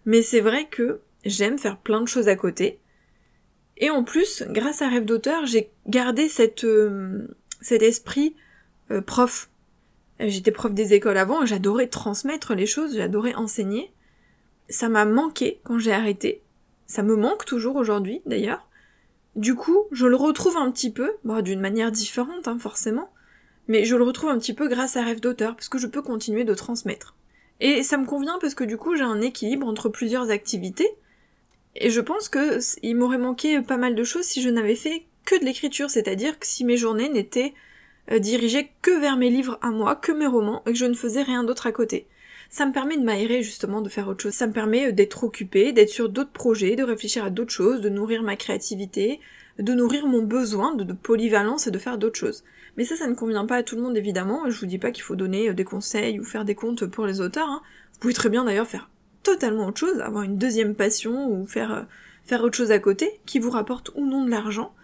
Mais 0.04 0.22
c'est 0.22 0.40
vrai 0.40 0.66
que 0.66 1.00
j'aime 1.24 1.58
faire 1.58 1.78
plein 1.78 2.00
de 2.00 2.08
choses 2.08 2.28
à 2.28 2.36
côté. 2.36 2.78
Et 3.76 3.90
en 3.90 4.04
plus, 4.04 4.44
grâce 4.48 4.82
à 4.82 4.88
rêve 4.88 5.04
d'auteur, 5.04 5.46
j'ai 5.46 5.70
gardé 5.86 6.28
euh, 6.64 7.28
cet 7.60 7.82
esprit 7.82 8.36
prof. 9.06 9.48
J'étais 10.20 10.52
prof 10.52 10.72
des 10.72 10.94
écoles 10.94 11.16
avant, 11.16 11.46
j'adorais 11.46 11.86
transmettre 11.88 12.54
les 12.54 12.66
choses, 12.66 12.96
j'adorais 12.96 13.34
enseigner. 13.34 13.92
Ça 14.68 14.88
m'a 14.88 15.04
manqué 15.04 15.60
quand 15.64 15.78
j'ai 15.78 15.92
arrêté 15.92 16.42
ça 16.92 17.02
me 17.02 17.16
manque 17.16 17.46
toujours 17.46 17.76
aujourd'hui, 17.76 18.20
d'ailleurs. 18.26 18.68
Du 19.34 19.54
coup, 19.54 19.86
je 19.92 20.06
le 20.06 20.14
retrouve 20.14 20.58
un 20.58 20.70
petit 20.70 20.92
peu, 20.92 21.10
d'une 21.42 21.60
manière 21.60 21.90
différente, 21.90 22.48
hein, 22.48 22.58
forcément, 22.58 23.10
mais 23.66 23.86
je 23.86 23.96
le 23.96 24.04
retrouve 24.04 24.28
un 24.28 24.38
petit 24.38 24.52
peu 24.52 24.68
grâce 24.68 24.98
à 24.98 25.02
Rêve 25.02 25.20
d'auteur, 25.20 25.54
parce 25.54 25.70
que 25.70 25.78
je 25.78 25.86
peux 25.86 26.02
continuer 26.02 26.44
de 26.44 26.52
transmettre. 26.52 27.16
Et 27.62 27.82
ça 27.82 27.96
me 27.96 28.04
convient 28.04 28.38
parce 28.40 28.54
que 28.54 28.64
du 28.64 28.76
coup, 28.76 28.96
j'ai 28.96 29.04
un 29.04 29.22
équilibre 29.22 29.66
entre 29.66 29.88
plusieurs 29.88 30.30
activités, 30.30 30.88
et 31.74 31.88
je 31.88 32.00
pense 32.00 32.28
que 32.28 32.58
il 32.82 32.96
m'aurait 32.96 33.16
manqué 33.16 33.62
pas 33.62 33.78
mal 33.78 33.94
de 33.94 34.04
choses 34.04 34.24
si 34.24 34.42
je 34.42 34.50
n'avais 34.50 34.74
fait 34.74 35.04
que 35.24 35.38
de 35.40 35.44
l'écriture, 35.44 35.88
c'est-à-dire 35.88 36.38
que 36.38 36.46
si 36.46 36.64
mes 36.64 36.76
journées 36.76 37.08
n'étaient 37.08 37.54
euh, 38.10 38.18
dirigées 38.18 38.70
que 38.82 38.90
vers 38.90 39.16
mes 39.16 39.30
livres 39.30 39.58
à 39.62 39.70
moi, 39.70 39.96
que 39.96 40.12
mes 40.12 40.26
romans, 40.26 40.62
et 40.66 40.72
que 40.72 40.78
je 40.78 40.84
ne 40.84 40.94
faisais 40.94 41.22
rien 41.22 41.44
d'autre 41.44 41.66
à 41.66 41.72
côté 41.72 42.06
ça 42.52 42.66
me 42.66 42.72
permet 42.72 42.98
de 42.98 43.02
m'aérer 43.02 43.42
justement, 43.42 43.80
de 43.80 43.88
faire 43.88 44.08
autre 44.08 44.22
chose. 44.24 44.34
Ça 44.34 44.46
me 44.46 44.52
permet 44.52 44.88
euh, 44.88 44.92
d'être 44.92 45.24
occupée, 45.24 45.72
d'être 45.72 45.88
sur 45.88 46.10
d'autres 46.10 46.30
projets, 46.30 46.76
de 46.76 46.84
réfléchir 46.84 47.24
à 47.24 47.30
d'autres 47.30 47.50
choses, 47.50 47.80
de 47.80 47.88
nourrir 47.88 48.22
ma 48.22 48.36
créativité, 48.36 49.20
de 49.58 49.72
nourrir 49.72 50.06
mon 50.06 50.22
besoin 50.22 50.74
de, 50.74 50.92
polyvalence 50.92 51.66
et 51.66 51.70
de 51.70 51.78
faire 51.78 51.96
d'autres 51.96 52.18
choses. 52.18 52.44
Mais 52.76 52.84
ça, 52.84 52.96
ça 52.96 53.06
ne 53.06 53.14
convient 53.14 53.46
pas 53.46 53.56
à 53.56 53.62
tout 53.62 53.76
le 53.76 53.82
monde 53.82 53.96
évidemment. 53.96 54.48
Je 54.48 54.58
vous 54.58 54.66
dis 54.66 54.78
pas 54.78 54.90
qu'il 54.90 55.02
faut 55.02 55.16
donner 55.16 55.50
euh, 55.50 55.54
des 55.54 55.64
conseils 55.64 56.18
ou 56.18 56.24
faire 56.24 56.44
des 56.44 56.54
comptes 56.54 56.86
pour 56.86 57.06
les 57.06 57.20
auteurs. 57.20 57.48
Hein. 57.48 57.62
Vous 57.92 58.00
pouvez 58.00 58.14
très 58.14 58.30
bien 58.30 58.44
d'ailleurs 58.44 58.66
faire 58.66 58.88
totalement 59.22 59.68
autre 59.68 59.78
chose, 59.78 60.00
avoir 60.00 60.24
une 60.24 60.38
deuxième 60.38 60.74
passion 60.74 61.30
ou 61.30 61.46
faire 61.46 61.72
euh, 61.72 61.82
faire 62.24 62.42
autre 62.42 62.56
chose 62.56 62.72
à 62.72 62.78
côté 62.78 63.20
qui 63.26 63.38
vous 63.38 63.50
rapporte 63.50 63.90
ou 63.94 64.06
non 64.06 64.24
de 64.24 64.30
l'argent. 64.30 64.74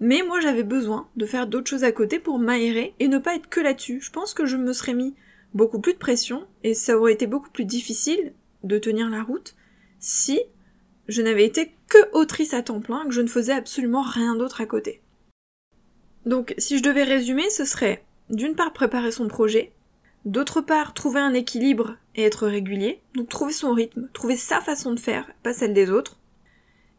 Mais 0.00 0.22
moi 0.26 0.40
j'avais 0.40 0.62
besoin 0.62 1.08
de 1.16 1.26
faire 1.26 1.46
d'autres 1.46 1.70
choses 1.70 1.84
à 1.84 1.92
côté 1.92 2.18
pour 2.18 2.38
m'aérer 2.38 2.94
et 3.00 3.08
ne 3.08 3.18
pas 3.18 3.34
être 3.34 3.48
que 3.48 3.60
là-dessus. 3.60 4.00
Je 4.00 4.10
pense 4.10 4.34
que 4.34 4.46
je 4.46 4.56
me 4.56 4.72
serais 4.72 4.94
mis 4.94 5.14
beaucoup 5.54 5.80
plus 5.80 5.94
de 5.94 5.98
pression 5.98 6.46
et 6.64 6.74
ça 6.74 6.98
aurait 6.98 7.14
été 7.14 7.26
beaucoup 7.26 7.50
plus 7.50 7.64
difficile 7.64 8.32
de 8.62 8.78
tenir 8.78 9.08
la 9.08 9.22
route 9.22 9.54
si 9.98 10.40
je 11.08 11.22
n'avais 11.22 11.46
été 11.46 11.72
que 11.88 11.98
autrice 12.12 12.52
à 12.52 12.62
temps 12.62 12.80
plein, 12.80 13.04
que 13.04 13.12
je 13.12 13.20
ne 13.20 13.28
faisais 13.28 13.52
absolument 13.52 14.02
rien 14.02 14.34
d'autre 14.34 14.60
à 14.60 14.66
côté. 14.66 15.00
Donc 16.26 16.54
si 16.58 16.76
je 16.76 16.82
devais 16.82 17.04
résumer, 17.04 17.48
ce 17.50 17.64
serait 17.64 18.04
d'une 18.28 18.56
part 18.56 18.72
préparer 18.72 19.12
son 19.12 19.28
projet, 19.28 19.72
d'autre 20.24 20.60
part 20.60 20.92
trouver 20.92 21.20
un 21.20 21.32
équilibre 21.32 21.96
et 22.16 22.24
être 22.24 22.48
régulier, 22.48 23.00
donc 23.14 23.28
trouver 23.28 23.52
son 23.52 23.72
rythme, 23.72 24.08
trouver 24.12 24.36
sa 24.36 24.60
façon 24.60 24.92
de 24.92 25.00
faire, 25.00 25.30
pas 25.44 25.54
celle 25.54 25.72
des 25.72 25.90
autres, 25.90 26.18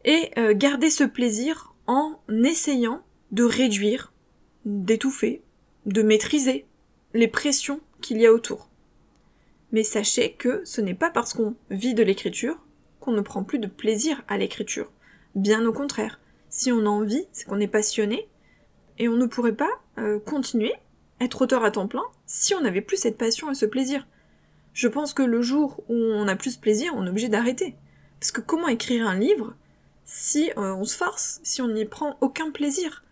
et 0.04 0.30
euh, 0.38 0.54
garder 0.54 0.88
ce 0.88 1.04
plaisir 1.04 1.74
en 1.86 2.18
essayant 2.42 3.02
de 3.30 3.44
réduire, 3.44 4.12
d'étouffer, 4.64 5.42
de 5.84 6.02
maîtriser 6.02 6.66
les 7.12 7.28
pressions 7.28 7.80
qu'il 8.00 8.18
y 8.18 8.26
a 8.26 8.32
autour. 8.32 8.70
Mais 9.72 9.82
sachez 9.82 10.32
que 10.32 10.62
ce 10.64 10.80
n'est 10.80 10.94
pas 10.94 11.10
parce 11.10 11.34
qu'on 11.34 11.54
vit 11.70 11.94
de 11.94 12.02
l'écriture 12.02 12.56
qu'on 13.00 13.12
ne 13.12 13.20
prend 13.20 13.44
plus 13.44 13.58
de 13.58 13.66
plaisir 13.66 14.22
à 14.28 14.38
l'écriture. 14.38 14.90
Bien 15.34 15.64
au 15.66 15.72
contraire. 15.72 16.20
Si 16.48 16.72
on 16.72 16.80
a 16.80 16.88
envie, 16.88 17.26
c'est 17.32 17.46
qu'on 17.46 17.60
est 17.60 17.68
passionné, 17.68 18.28
et 18.98 19.08
on 19.08 19.16
ne 19.16 19.26
pourrait 19.26 19.52
pas 19.52 19.70
euh, 19.98 20.18
continuer, 20.18 20.72
être 21.20 21.42
auteur 21.42 21.64
à 21.64 21.70
temps 21.70 21.88
plein, 21.88 22.04
si 22.26 22.54
on 22.54 22.60
n'avait 22.60 22.80
plus 22.80 22.96
cette 22.96 23.18
passion 23.18 23.50
et 23.50 23.54
ce 23.54 23.66
plaisir. 23.66 24.06
Je 24.74 24.88
pense 24.88 25.14
que 25.14 25.22
le 25.22 25.42
jour 25.42 25.82
où 25.88 25.94
on 25.94 26.28
a 26.28 26.36
plus 26.36 26.56
de 26.56 26.60
plaisir, 26.60 26.92
on 26.94 27.06
est 27.06 27.10
obligé 27.10 27.28
d'arrêter. 27.28 27.74
Parce 28.20 28.32
que 28.32 28.40
comment 28.40 28.68
écrire 28.68 29.06
un 29.06 29.18
livre 29.18 29.54
si 30.04 30.50
euh, 30.56 30.74
on 30.74 30.84
se 30.84 30.96
force, 30.96 31.40
si 31.42 31.62
on 31.62 31.68
n'y 31.68 31.84
prend 31.84 32.16
aucun 32.20 32.50
plaisir? 32.50 33.04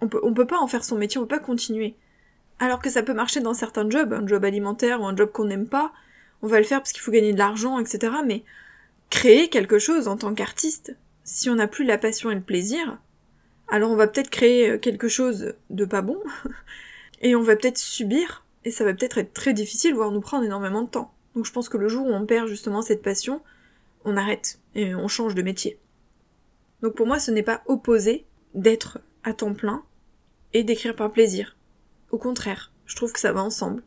On 0.00 0.08
peut, 0.08 0.20
on 0.22 0.32
peut 0.32 0.46
pas 0.46 0.58
en 0.58 0.66
faire 0.66 0.84
son 0.84 0.96
métier, 0.96 1.18
on 1.18 1.24
peut 1.24 1.36
pas 1.36 1.44
continuer. 1.44 1.94
Alors 2.58 2.80
que 2.80 2.90
ça 2.90 3.02
peut 3.02 3.14
marcher 3.14 3.40
dans 3.40 3.54
certains 3.54 3.88
jobs, 3.88 4.12
un 4.12 4.26
job 4.26 4.44
alimentaire 4.44 5.00
ou 5.00 5.06
un 5.06 5.16
job 5.16 5.30
qu'on 5.32 5.46
n'aime 5.46 5.66
pas, 5.66 5.92
on 6.42 6.46
va 6.46 6.58
le 6.58 6.64
faire 6.64 6.80
parce 6.80 6.92
qu'il 6.92 7.02
faut 7.02 7.10
gagner 7.10 7.32
de 7.32 7.38
l'argent, 7.38 7.78
etc. 7.78 8.12
Mais 8.24 8.44
créer 9.08 9.48
quelque 9.48 9.78
chose 9.78 10.08
en 10.08 10.16
tant 10.16 10.34
qu'artiste, 10.34 10.96
si 11.24 11.50
on 11.50 11.54
n'a 11.54 11.68
plus 11.68 11.84
la 11.84 11.98
passion 11.98 12.30
et 12.30 12.34
le 12.34 12.40
plaisir, 12.40 12.98
alors 13.70 13.90
on 13.90 13.96
va 13.96 14.06
peut-être 14.06 14.30
créer 14.30 14.78
quelque 14.80 15.08
chose 15.08 15.54
de 15.70 15.84
pas 15.84 16.02
bon, 16.02 16.18
et 17.22 17.34
on 17.34 17.42
va 17.42 17.56
peut-être 17.56 17.78
subir, 17.78 18.44
et 18.64 18.70
ça 18.70 18.84
va 18.84 18.92
peut-être 18.92 19.18
être 19.18 19.32
très 19.32 19.54
difficile, 19.54 19.94
voire 19.94 20.10
nous 20.10 20.20
prendre 20.20 20.44
énormément 20.44 20.82
de 20.82 20.90
temps. 20.90 21.12
Donc 21.34 21.46
je 21.46 21.52
pense 21.52 21.68
que 21.68 21.78
le 21.78 21.88
jour 21.88 22.06
où 22.06 22.12
on 22.12 22.26
perd 22.26 22.48
justement 22.48 22.82
cette 22.82 23.02
passion, 23.02 23.40
on 24.04 24.16
arrête, 24.16 24.58
et 24.74 24.94
on 24.94 25.08
change 25.08 25.34
de 25.34 25.42
métier. 25.42 25.78
Donc 26.82 26.94
pour 26.94 27.06
moi 27.06 27.18
ce 27.18 27.30
n'est 27.30 27.42
pas 27.42 27.62
opposé 27.66 28.26
d'être 28.54 28.98
à 29.22 29.32
temps 29.32 29.54
plein 29.54 29.84
et 30.52 30.64
d'écrire 30.64 30.96
par 30.96 31.12
plaisir. 31.12 31.56
Au 32.10 32.18
contraire, 32.18 32.72
je 32.86 32.96
trouve 32.96 33.12
que 33.12 33.20
ça 33.20 33.32
va 33.32 33.42
ensemble. 33.42 33.82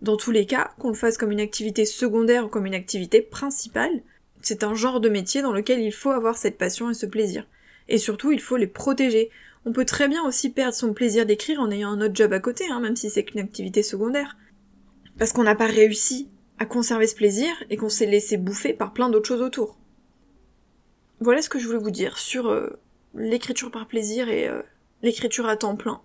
Dans 0.00 0.16
tous 0.16 0.30
les 0.30 0.46
cas, 0.46 0.72
qu'on 0.78 0.88
le 0.88 0.94
fasse 0.94 1.18
comme 1.18 1.32
une 1.32 1.40
activité 1.40 1.84
secondaire 1.84 2.44
ou 2.44 2.48
comme 2.48 2.66
une 2.66 2.74
activité 2.74 3.20
principale, 3.20 4.02
c'est 4.40 4.64
un 4.64 4.74
genre 4.74 5.00
de 5.00 5.08
métier 5.08 5.42
dans 5.42 5.52
lequel 5.52 5.80
il 5.80 5.92
faut 5.92 6.10
avoir 6.10 6.36
cette 6.36 6.58
passion 6.58 6.90
et 6.90 6.94
ce 6.94 7.06
plaisir. 7.06 7.46
Et 7.92 7.98
surtout, 7.98 8.32
il 8.32 8.40
faut 8.40 8.56
les 8.56 8.66
protéger. 8.66 9.30
On 9.66 9.72
peut 9.72 9.84
très 9.84 10.08
bien 10.08 10.24
aussi 10.24 10.50
perdre 10.50 10.74
son 10.74 10.94
plaisir 10.94 11.26
d'écrire 11.26 11.60
en 11.60 11.70
ayant 11.70 11.90
un 11.90 12.00
autre 12.00 12.16
job 12.16 12.32
à 12.32 12.40
côté, 12.40 12.64
hein, 12.70 12.80
même 12.80 12.96
si 12.96 13.10
c'est 13.10 13.22
qu'une 13.22 13.40
activité 13.40 13.82
secondaire. 13.82 14.38
Parce 15.18 15.32
qu'on 15.32 15.44
n'a 15.44 15.54
pas 15.54 15.66
réussi 15.66 16.30
à 16.58 16.64
conserver 16.64 17.06
ce 17.06 17.14
plaisir 17.14 17.50
et 17.68 17.76
qu'on 17.76 17.90
s'est 17.90 18.06
laissé 18.06 18.38
bouffer 18.38 18.72
par 18.72 18.94
plein 18.94 19.10
d'autres 19.10 19.28
choses 19.28 19.42
autour. 19.42 19.78
Voilà 21.20 21.42
ce 21.42 21.50
que 21.50 21.58
je 21.58 21.66
voulais 21.66 21.78
vous 21.78 21.90
dire 21.90 22.18
sur 22.18 22.48
euh, 22.48 22.80
l'écriture 23.14 23.70
par 23.70 23.86
plaisir 23.86 24.30
et 24.30 24.48
euh, 24.48 24.62
l'écriture 25.02 25.46
à 25.46 25.56
temps 25.58 25.76
plein. 25.76 26.00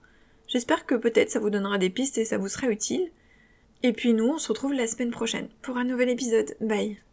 J'espère 0.47 0.85
que 0.85 0.95
peut-être 0.95 1.31
ça 1.31 1.39
vous 1.39 1.49
donnera 1.49 1.77
des 1.77 1.89
pistes 1.89 2.17
et 2.17 2.25
ça 2.25 2.37
vous 2.37 2.49
sera 2.49 2.67
utile. 2.67 3.11
Et 3.81 3.93
puis 3.93 4.13
nous, 4.13 4.27
on 4.27 4.37
se 4.37 4.49
retrouve 4.49 4.73
la 4.73 4.87
semaine 4.87 5.11
prochaine 5.11 5.47
pour 5.61 5.77
un 5.77 5.85
nouvel 5.85 6.09
épisode. 6.09 6.57
Bye 6.59 7.06